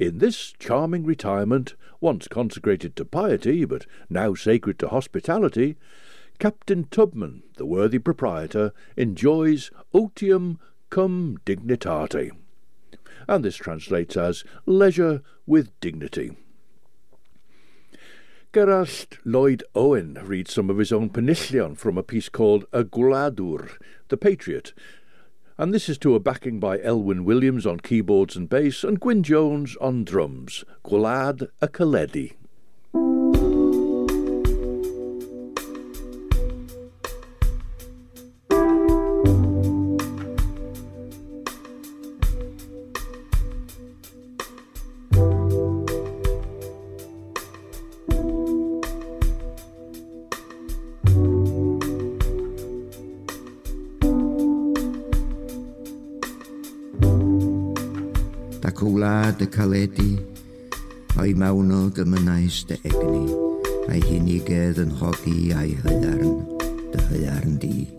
In 0.00 0.18
this 0.18 0.52
charming 0.58 1.04
retirement, 1.04 1.76
once 2.00 2.26
consecrated 2.26 2.96
to 2.96 3.04
piety, 3.04 3.64
but 3.64 3.86
now 4.10 4.34
sacred 4.34 4.80
to 4.80 4.88
hospitality, 4.88 5.76
Captain 6.40 6.82
Tubman, 6.90 7.44
the 7.56 7.66
worthy 7.66 8.00
proprietor, 8.00 8.72
enjoys 8.96 9.70
otium 9.94 10.58
cum 10.90 11.38
dignitate. 11.44 12.32
And 13.28 13.44
this 13.44 13.54
translates 13.54 14.16
as 14.16 14.42
leisure 14.66 15.22
with 15.46 15.70
dignity. 15.78 16.32
Gerald 18.54 19.18
Lloyd 19.26 19.62
Owen 19.74 20.18
reads 20.24 20.54
some 20.54 20.70
of 20.70 20.78
his 20.78 20.90
own 20.90 21.10
Penillion 21.10 21.76
from 21.76 21.98
a 21.98 22.02
piece 22.02 22.30
called 22.30 22.64
A 22.72 22.82
Gwladur, 22.82 23.72
The 24.08 24.16
Patriot, 24.16 24.72
and 25.58 25.74
this 25.74 25.86
is 25.86 25.98
to 25.98 26.14
a 26.14 26.20
backing 26.20 26.58
by 26.58 26.78
Elwyn 26.78 27.24
Williams 27.24 27.66
on 27.66 27.78
keyboards 27.78 28.36
and 28.36 28.48
bass 28.48 28.84
and 28.84 28.98
Gwyn 28.98 29.22
Jones 29.22 29.76
on 29.82 30.02
drums, 30.02 30.64
Gwlad 30.82 31.50
a 31.60 31.68
Caledi. 31.68 32.36
gwys 62.48 62.62
dy 62.64 62.76
egni, 62.88 63.26
a'i 63.92 64.00
hunig 64.08 64.48
edd 64.56 64.80
yn 64.80 64.94
hogi 65.02 65.52
a'i 65.52 65.76
hylarn, 65.84 66.32
dy 66.94 67.06
hylarn 67.10 67.60
di. 67.60 67.97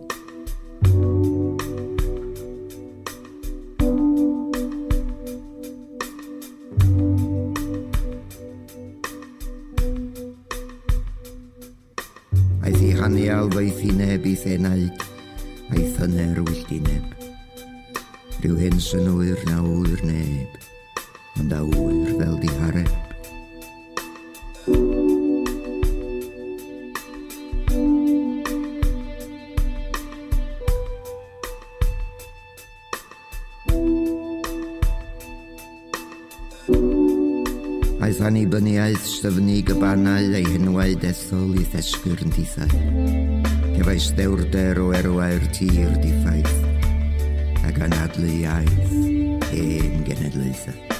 Ystyfnu 39.20 39.58
gybanau 39.68 40.30
ei 40.32 40.46
henwau 40.48 40.94
dethol 41.02 41.58
i 41.60 41.66
ddesgyr 41.74 42.22
yn 42.24 42.32
dithau. 42.32 42.70
Cefais 43.74 44.08
ddewrder 44.16 44.80
o 44.80 44.86
erwau'r 44.96 45.44
tir 45.58 45.92
diffaith 46.00 46.56
ac 47.68 47.82
anadlu 47.90 48.32
iaith 48.38 48.96
hen 49.52 50.08
genedlaethau. 50.08 50.99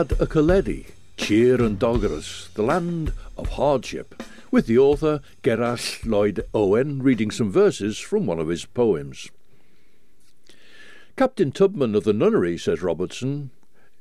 Gwlad 0.00 0.18
y 0.18 0.24
Kaledi, 0.24 0.86
Cheer 1.18 1.60
and 1.60 1.78
Dogarus, 1.78 2.50
the 2.54 2.62
land 2.62 3.12
of 3.36 3.50
hardship, 3.50 4.22
with 4.50 4.66
the 4.66 4.78
author 4.78 5.20
Gerallt 5.42 6.06
Lloyd 6.06 6.42
Owen 6.54 7.02
reading 7.02 7.30
some 7.30 7.52
verses 7.52 7.98
from 7.98 8.24
one 8.24 8.38
of 8.38 8.48
his 8.48 8.64
poems. 8.64 9.28
Captain 11.18 11.52
Tubman 11.52 11.94
of 11.94 12.04
the 12.04 12.14
nunnery, 12.14 12.56
says 12.56 12.80
Robertson, 12.80 13.50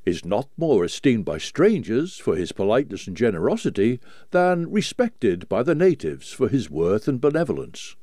is 0.06 0.24
not 0.24 0.48
more 0.56 0.86
esteemed 0.86 1.26
by 1.26 1.38
strangers 1.38 2.16
for 2.18 2.38
his 2.38 2.54
politeness 2.54 3.06
and 3.06 3.18
generosity 3.18 4.00
than 4.32 4.72
respected 4.72 5.50
by 5.50 5.64
the 5.64 5.76
natives 5.76 6.32
for 6.32 6.48
his 6.48 6.70
worth 6.70 7.10
and 7.10 7.20
benevolence. 7.20 7.98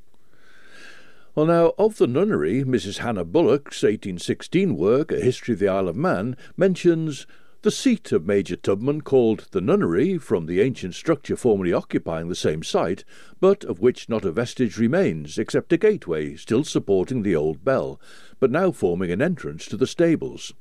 Well, 1.34 1.46
now, 1.46 1.72
of 1.78 1.96
the 1.96 2.06
nunnery, 2.06 2.62
Mrs. 2.62 2.98
Hannah 2.98 3.24
Bullock's 3.24 3.82
1816 3.82 4.76
work, 4.76 5.12
A 5.12 5.18
History 5.18 5.54
of 5.54 5.60
the 5.60 5.68
Isle 5.68 5.88
of 5.88 5.96
Man, 5.96 6.36
mentions 6.58 7.26
the 7.62 7.70
seat 7.70 8.12
of 8.12 8.26
Major 8.26 8.56
Tubman, 8.56 9.00
called 9.00 9.46
the 9.50 9.60
nunnery, 9.60 10.18
from 10.18 10.46
the 10.46 10.60
ancient 10.60 10.94
structure 10.94 11.36
formerly 11.36 11.72
occupying 11.72 12.28
the 12.28 12.34
same 12.34 12.62
site, 12.62 13.04
but 13.40 13.64
of 13.64 13.80
which 13.80 14.08
not 14.08 14.24
a 14.24 14.32
vestige 14.32 14.78
remains, 14.78 15.38
except 15.38 15.72
a 15.72 15.76
gateway 15.76 16.36
still 16.36 16.64
supporting 16.64 17.22
the 17.22 17.34
old 17.34 17.64
bell, 17.64 18.00
but 18.40 18.50
now 18.50 18.70
forming 18.70 19.10
an 19.10 19.22
entrance 19.22 19.66
to 19.66 19.76
the 19.76 19.86
stables. 19.86 20.52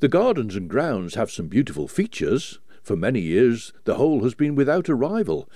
The 0.00 0.08
gardens 0.08 0.56
and 0.56 0.68
grounds 0.68 1.14
have 1.14 1.30
some 1.30 1.48
beautiful 1.48 1.88
features. 1.88 2.58
For 2.82 2.96
many 2.96 3.20
years 3.20 3.72
the 3.84 3.94
whole 3.94 4.22
has 4.24 4.34
been 4.34 4.54
without 4.54 4.88
a 4.88 4.94
rival, 4.94 5.48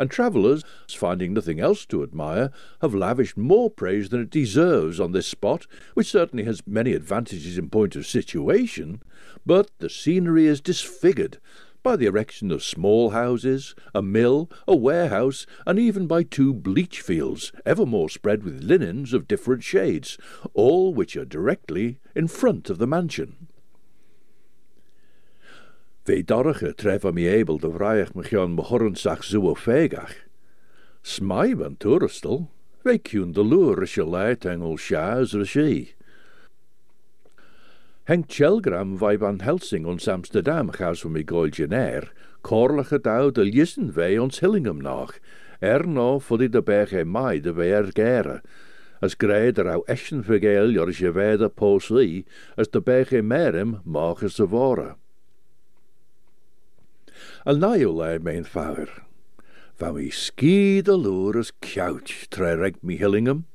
and 0.00 0.10
travellers, 0.10 0.64
finding 0.88 1.34
nothing 1.34 1.60
else 1.60 1.84
to 1.84 2.02
admire, 2.02 2.50
have 2.80 2.94
lavished 2.94 3.36
more 3.36 3.68
praise 3.68 4.08
than 4.08 4.22
it 4.22 4.30
deserves 4.30 4.98
on 4.98 5.12
this 5.12 5.26
spot, 5.26 5.66
which 5.92 6.10
certainly 6.10 6.44
has 6.44 6.66
many 6.66 6.94
advantages 6.94 7.58
in 7.58 7.68
point 7.68 7.94
of 7.94 8.06
situation, 8.06 9.02
but 9.44 9.70
the 9.78 9.90
scenery 9.90 10.46
is 10.46 10.62
disfigured 10.62 11.38
by 11.82 11.96
the 11.96 12.06
erection 12.06 12.50
of 12.50 12.62
small 12.62 13.10
houses, 13.10 13.74
a 13.94 14.00
mill, 14.00 14.50
a 14.66 14.74
warehouse, 14.74 15.46
and 15.66 15.78
even 15.78 16.06
by 16.06 16.22
two 16.22 16.54
bleach 16.54 17.02
fields, 17.02 17.52
evermore 17.66 18.08
spread 18.08 18.42
with 18.42 18.62
linens 18.62 19.12
of 19.12 19.28
different 19.28 19.62
shades, 19.62 20.16
all 20.54 20.94
which 20.94 21.14
are 21.14 21.26
directly 21.26 21.98
in 22.14 22.26
front 22.26 22.70
of 22.70 22.78
the 22.78 22.86
mansion. 22.86 23.48
Fe 26.00 26.22
dorige 26.24 26.72
tref 26.74 27.04
am 27.04 27.18
i 27.20 27.26
ebel 27.28 27.58
de 27.60 27.68
vraiach 27.68 28.14
me 28.16 28.22
gian 28.24 28.54
mohorensach 28.56 29.20
zo 29.24 29.54
fegach. 29.54 30.14
Smai 31.02 31.52
van 31.54 31.76
toeristel, 31.76 32.48
fe 32.82 32.96
cwn 32.98 33.32
de 33.32 33.44
is 33.82 33.94
je 33.94 34.04
leid 34.04 34.44
engel 34.44 34.78
sjaas 34.78 35.32
regie. 35.32 35.94
Henk 38.04 38.32
Chelgram 38.32 38.96
vai 38.96 39.18
van 39.18 39.40
Helsing 39.40 39.84
ons 39.86 40.08
Amsterdam 40.08 40.70
gaus 40.70 41.02
van 41.02 41.12
mi 41.12 41.22
goil 41.22 41.52
genair, 41.52 42.12
korlige 42.40 42.98
de 43.00 43.44
listen 43.44 43.92
wij 43.92 44.18
ons 44.18 44.40
Hillingem 44.40 44.80
nach, 44.80 45.18
er 45.60 45.86
no 45.86 46.18
voor 46.18 46.38
de 46.38 46.62
berge 46.62 47.04
mai 47.04 47.40
de 47.40 47.52
weer 47.52 47.90
gere, 47.92 48.40
as 49.00 49.14
greid 49.18 49.58
er 49.58 49.68
au 49.68 49.82
eschen 49.86 50.24
vergeel 50.24 50.70
jor 50.70 50.90
je 50.90 51.50
posli, 51.54 52.24
as 52.56 52.70
de 52.70 52.80
berge 52.80 53.22
merem 53.22 53.80
mag 53.84 54.30
ze 54.30 54.48
worden. 54.48 54.96
Al 57.46 57.56
naio 57.56 57.90
le 57.96 58.18
mein 58.18 58.44
fawr. 58.44 58.88
Fa 59.74 59.92
mi 59.92 60.10
ski 60.10 60.82
de 60.82 60.92
loer 60.92 61.38
as 61.38 61.50
couch 61.62 62.28
tre 62.28 62.54
reg 62.54 62.76
mi 62.82 62.98
Hillingham. 62.98 63.46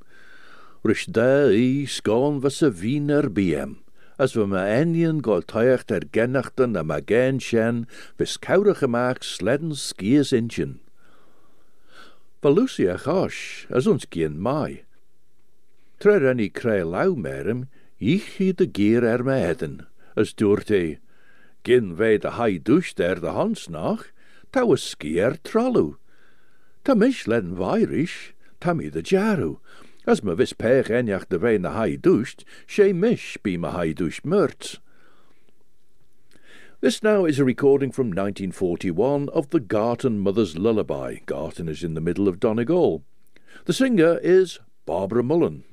Rish 0.81 1.05
da 1.05 1.49
i 1.53 1.85
skon 1.85 2.41
was 2.41 2.63
a 2.63 2.71
wiener 2.71 3.29
biem. 3.29 3.83
As 4.17 4.35
we 4.35 4.47
ma 4.47 4.65
enien 4.65 5.21
gol 5.21 5.43
tuicht 5.43 5.91
er 5.91 6.01
gennachten 6.01 6.75
am 6.75 6.89
a 6.89 6.99
gen 6.99 7.37
shen, 7.37 7.85
vis 8.17 8.37
kaure 8.37 8.73
gemaakt 8.73 9.23
sledden 9.23 9.75
skies 9.75 10.33
inchen. 10.33 10.79
Valusia 12.41 12.97
gosh, 12.97 13.67
as 13.69 13.85
ons 13.85 14.05
gien 14.09 14.39
mai. 14.39 14.81
Tre 15.99 16.17
renny 16.19 16.49
kre 16.49 16.81
lau 16.83 17.13
merem, 17.13 17.67
ich 17.99 18.37
hi 18.37 18.51
de 18.51 18.65
gier 18.65 19.05
er 19.05 19.23
me 19.23 19.37
heden, 19.45 19.85
as 20.15 20.33
doort 20.33 20.69
he, 20.69 20.97
Gin 21.65 21.95
wij 21.95 22.17
de 22.17 22.29
hai 22.29 22.59
doucht 22.61 22.99
er 22.99 23.19
de 23.19 23.27
hans 23.27 23.67
nach, 23.67 24.11
ta 24.51 24.65
was 24.65 24.89
skier 24.89 25.37
trallu. 25.41 25.95
Ta 26.83 26.93
mish 26.93 27.25
len 27.25 27.55
vairish, 27.55 28.33
ta 28.59 28.73
mi 28.73 28.89
de 28.89 29.01
jaru. 29.01 29.57
As 30.05 30.21
me 30.21 30.35
vis 30.35 30.53
pech 30.53 30.89
enjach 30.89 31.27
de 31.27 31.39
veen 31.39 31.63
de 31.63 31.69
hai 31.69 31.95
doucht, 31.97 32.45
she 32.67 32.93
mish 32.93 33.37
be 33.41 33.57
me 33.57 33.69
hai 33.69 33.93
doucht 33.93 34.23
murts. 34.23 34.79
This 36.81 37.01
now 37.01 37.25
is 37.25 37.39
a 37.39 37.43
recording 37.43 37.91
from 37.91 38.09
1941 38.09 39.29
of 39.29 39.49
the 39.49 39.59
Gartan 39.59 40.19
Mother's 40.19 40.55
Lullaby. 40.59 41.15
Gartan 41.25 41.67
is 41.67 41.83
in 41.83 41.95
the 41.95 42.01
middle 42.01 42.27
of 42.27 42.39
Donegal. 42.39 43.03
The 43.63 43.73
singer 43.73 44.19
is 44.21 44.59
Barbara 44.85 45.23
Mullen. 45.23 45.63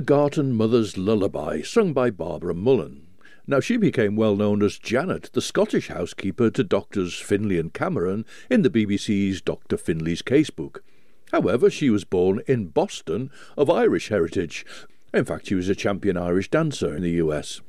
The 0.00 0.06
Gartan 0.14 0.52
Mother's 0.52 0.96
Lullaby, 0.96 1.60
sung 1.60 1.92
by 1.92 2.08
Barbara 2.08 2.54
Mullen. 2.54 3.06
Now, 3.46 3.60
she 3.60 3.76
became 3.76 4.16
well 4.16 4.34
known 4.34 4.62
as 4.62 4.78
Janet, 4.78 5.28
the 5.34 5.42
Scottish 5.42 5.88
housekeeper 5.88 6.48
to 6.52 6.64
Doctors 6.64 7.20
Finlay 7.20 7.58
and 7.58 7.70
Cameron 7.74 8.24
in 8.48 8.62
the 8.62 8.70
BBC's 8.70 9.42
Dr. 9.42 9.76
Finlay's 9.76 10.22
Casebook. 10.22 10.78
However, 11.32 11.68
she 11.68 11.90
was 11.90 12.04
born 12.04 12.40
in 12.46 12.68
Boston 12.68 13.30
of 13.58 13.68
Irish 13.68 14.08
heritage. 14.08 14.64
In 15.12 15.26
fact, 15.26 15.48
she 15.48 15.54
was 15.54 15.68
a 15.68 15.74
champion 15.74 16.16
Irish 16.16 16.48
dancer 16.48 16.96
in 16.96 17.02
the 17.02 17.20
US. 17.22 17.60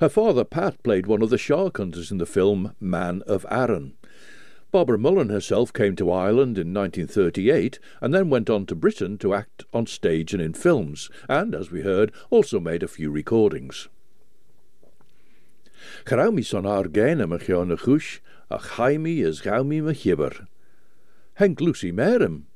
Her 0.00 0.08
father, 0.08 0.42
Pat, 0.42 0.82
played 0.82 1.06
one 1.06 1.22
of 1.22 1.30
the 1.30 1.38
shark 1.38 1.76
hunters 1.76 2.10
in 2.10 2.18
the 2.18 2.26
film 2.26 2.74
Man 2.80 3.22
of 3.28 3.46
Arran. 3.48 3.94
Barbara 4.74 4.98
Mullen 4.98 5.28
herself 5.28 5.72
came 5.72 5.94
to 5.94 6.10
Ireland 6.10 6.58
in 6.58 6.74
1938 6.74 7.78
and 8.00 8.12
then 8.12 8.28
went 8.28 8.50
on 8.50 8.66
to 8.66 8.74
Britain 8.74 9.16
to 9.18 9.32
act 9.32 9.64
on 9.72 9.86
stage 9.86 10.34
and 10.34 10.42
in 10.42 10.52
films, 10.52 11.08
and, 11.28 11.54
as 11.54 11.70
we 11.70 11.82
heard, 11.82 12.10
also 12.28 12.58
made 12.58 12.82
a 12.82 12.88
few 12.88 13.08
recordings. 13.08 13.86
Chraumi 16.04 16.44
son 16.44 16.66
argena 16.66 17.28
me 17.28 17.36
na 17.36 17.76
chush, 17.76 18.18
a 18.50 18.58
chaimi 18.58 19.18
is 19.18 19.42
gaumi 19.42 19.80
me 19.80 19.94
chibber. 19.94 20.48
Henk 21.38 21.60
Lucy 21.60 21.92
merem, 21.92 22.46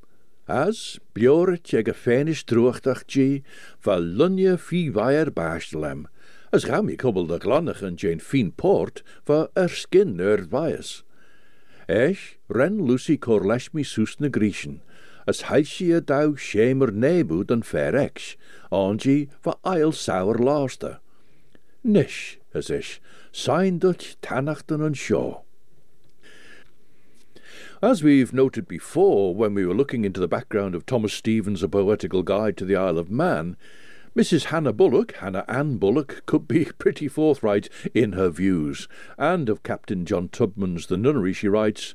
as 0.45 0.99
blioret 1.15 1.73
ag 1.73 1.87
a 1.87 1.93
fénis 1.93 2.43
drochtach 2.43 3.07
gi, 3.07 3.43
va 3.81 3.95
lunje 3.95 4.59
fi 4.59 4.89
vaier 4.89 5.29
bastelem, 5.31 6.05
as 6.51 6.65
gaumi 6.65 6.97
kubbel 6.97 7.27
de 7.27 7.39
glannach 7.39 7.81
en 7.81 7.95
Jane 7.95 8.19
fin 8.19 8.51
port, 8.51 9.03
va 9.25 9.47
er 9.55 9.69
skin 9.69 10.19
er 10.19 10.39
vias. 10.39 11.03
Eich 11.89 12.37
ren 12.47 12.85
Lucy 12.85 13.17
cor 13.17 13.43
leis 13.43 13.73
mi 13.73 13.81
sus 13.81 14.19
na 14.19 14.27
Griechen, 14.27 14.81
as 15.25 15.41
heil 15.49 15.65
si 15.65 15.91
a 15.91 16.01
sémer 16.01 16.93
nebu 16.93 17.43
dan 17.43 17.63
fair 17.63 17.95
ex, 17.95 18.37
angi 18.71 19.27
va 19.43 19.55
ail 19.65 19.91
sauer 19.91 20.37
laster. 20.37 20.99
Nish, 21.83 22.39
as 22.53 22.69
ish, 22.69 23.01
sign 23.31 23.79
Dutch 23.79 24.17
Tanachton 24.21 24.85
and 24.85 24.95
Shaw. 24.95 25.41
As 27.81 28.03
we've 28.03 28.33
noted 28.33 28.67
before, 28.67 29.33
when 29.33 29.55
we 29.55 29.65
were 29.65 29.73
looking 29.73 30.05
into 30.05 30.19
the 30.19 30.27
background 30.27 30.75
of 30.75 30.85
Thomas 30.85 31.13
Stevens' 31.13 31.63
A 31.63 31.69
Poetical 31.69 32.21
Guide 32.21 32.55
to 32.57 32.65
the 32.65 32.75
Isle 32.75 32.99
of 32.99 33.09
Man, 33.09 33.57
Mrs. 34.15 34.45
Hannah 34.45 34.73
Bullock, 34.73 35.13
Hannah 35.17 35.45
Ann 35.47 35.77
Bullock, 35.77 36.25
could 36.25 36.47
be 36.47 36.65
pretty 36.79 37.07
forthright 37.07 37.69
in 37.93 38.13
her 38.13 38.29
views, 38.29 38.87
and 39.17 39.49
of 39.49 39.61
Captain 39.61 40.05
John 40.05 40.29
Tubman's 40.29 40.87
The 40.87 40.97
Nunnery 40.97 41.31
she 41.31 41.47
writes, 41.47 41.93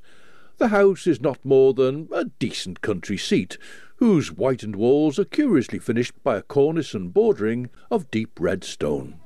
The 0.58 0.68
house 0.68 1.06
is 1.08 1.20
not 1.20 1.44
more 1.44 1.74
than 1.74 2.08
a 2.12 2.26
decent 2.26 2.80
country 2.80 3.18
seat, 3.18 3.58
whose 3.96 4.28
whitened 4.28 4.76
walls 4.76 5.18
are 5.18 5.24
curiously 5.24 5.80
finished 5.80 6.14
by 6.22 6.36
a 6.36 6.42
cornice 6.42 6.94
and 6.94 7.12
bordering 7.12 7.68
of 7.90 8.10
deep 8.10 8.38
red 8.38 8.62
stone. 8.62 9.16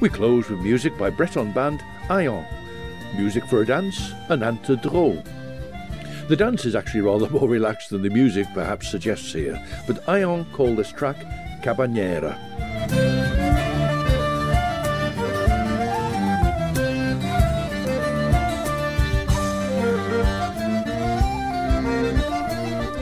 We 0.00 0.08
close 0.08 0.50
with 0.50 0.58
music 0.58 0.98
by 0.98 1.10
Breton 1.10 1.52
band 1.52 1.80
Ion, 2.10 2.44
music 3.16 3.46
for 3.46 3.62
a 3.62 3.66
dance, 3.66 4.10
Ananta 4.28 4.74
Dro. 4.74 5.22
The 6.26 6.34
dance 6.34 6.64
is 6.64 6.74
actually 6.74 7.02
rather 7.02 7.30
more 7.30 7.48
relaxed 7.48 7.90
than 7.90 8.02
the 8.02 8.10
music 8.10 8.48
perhaps 8.52 8.90
suggests 8.90 9.32
here, 9.32 9.64
but 9.86 10.08
Ion 10.08 10.44
call 10.46 10.74
this 10.74 10.90
track 10.90 11.18
Cabanera. 11.62 13.33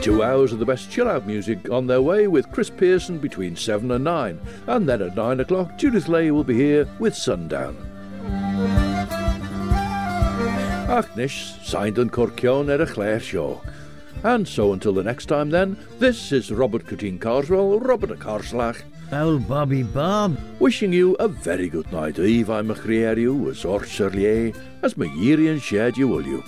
Two 0.03 0.21
hours 0.21 0.51
of 0.51 0.59
the 0.59 0.65
best 0.65 0.91
chill 0.91 1.07
out 1.07 1.25
music 1.25 1.69
on 1.69 1.87
their 1.87 2.01
way 2.01 2.27
with 2.27 2.51
Chris 2.51 2.69
Pearson 2.69 3.19
between 3.19 3.55
7 3.55 3.89
and 3.89 4.03
9. 4.03 4.37
And 4.67 4.89
then 4.89 5.01
at 5.01 5.15
9 5.15 5.39
o'clock, 5.39 5.77
Judith 5.77 6.09
Lay 6.09 6.29
will 6.29 6.43
be 6.43 6.55
here 6.55 6.85
with 6.99 7.15
Sundown. 7.15 7.77
Achnish, 10.89 11.63
signed 11.63 11.97
and 11.99 12.11
Corcion 12.11 12.69
er 12.69 12.81
a 12.81 12.85
Claire 12.85 13.21
Shaw. 13.21 13.61
And 14.25 14.45
so 14.45 14.73
until 14.73 14.91
the 14.91 15.03
next 15.03 15.27
time 15.27 15.49
then, 15.49 15.77
this 15.99 16.33
is 16.33 16.51
Robert 16.51 16.85
Corteen 16.85 17.17
Carswell, 17.17 17.79
Robert 17.79 18.19
Carslach. 18.19 18.83
Owl 19.13 19.39
Bobby 19.39 19.83
Bob. 19.83 20.37
Wishing 20.59 20.91
you 20.91 21.13
a 21.13 21.29
very 21.29 21.69
good 21.69 21.89
night. 21.93 22.19
Eve 22.19 22.49
I'm 22.49 22.71
a 22.71 22.75
you 22.75 23.49
as 23.49 23.63
Orcherlier, 23.63 24.53
as 24.81 24.97
my 24.97 25.05
Yirian 25.05 25.61
shared 25.61 25.95
you 25.95 26.09
will 26.09 26.25
you. 26.25 26.43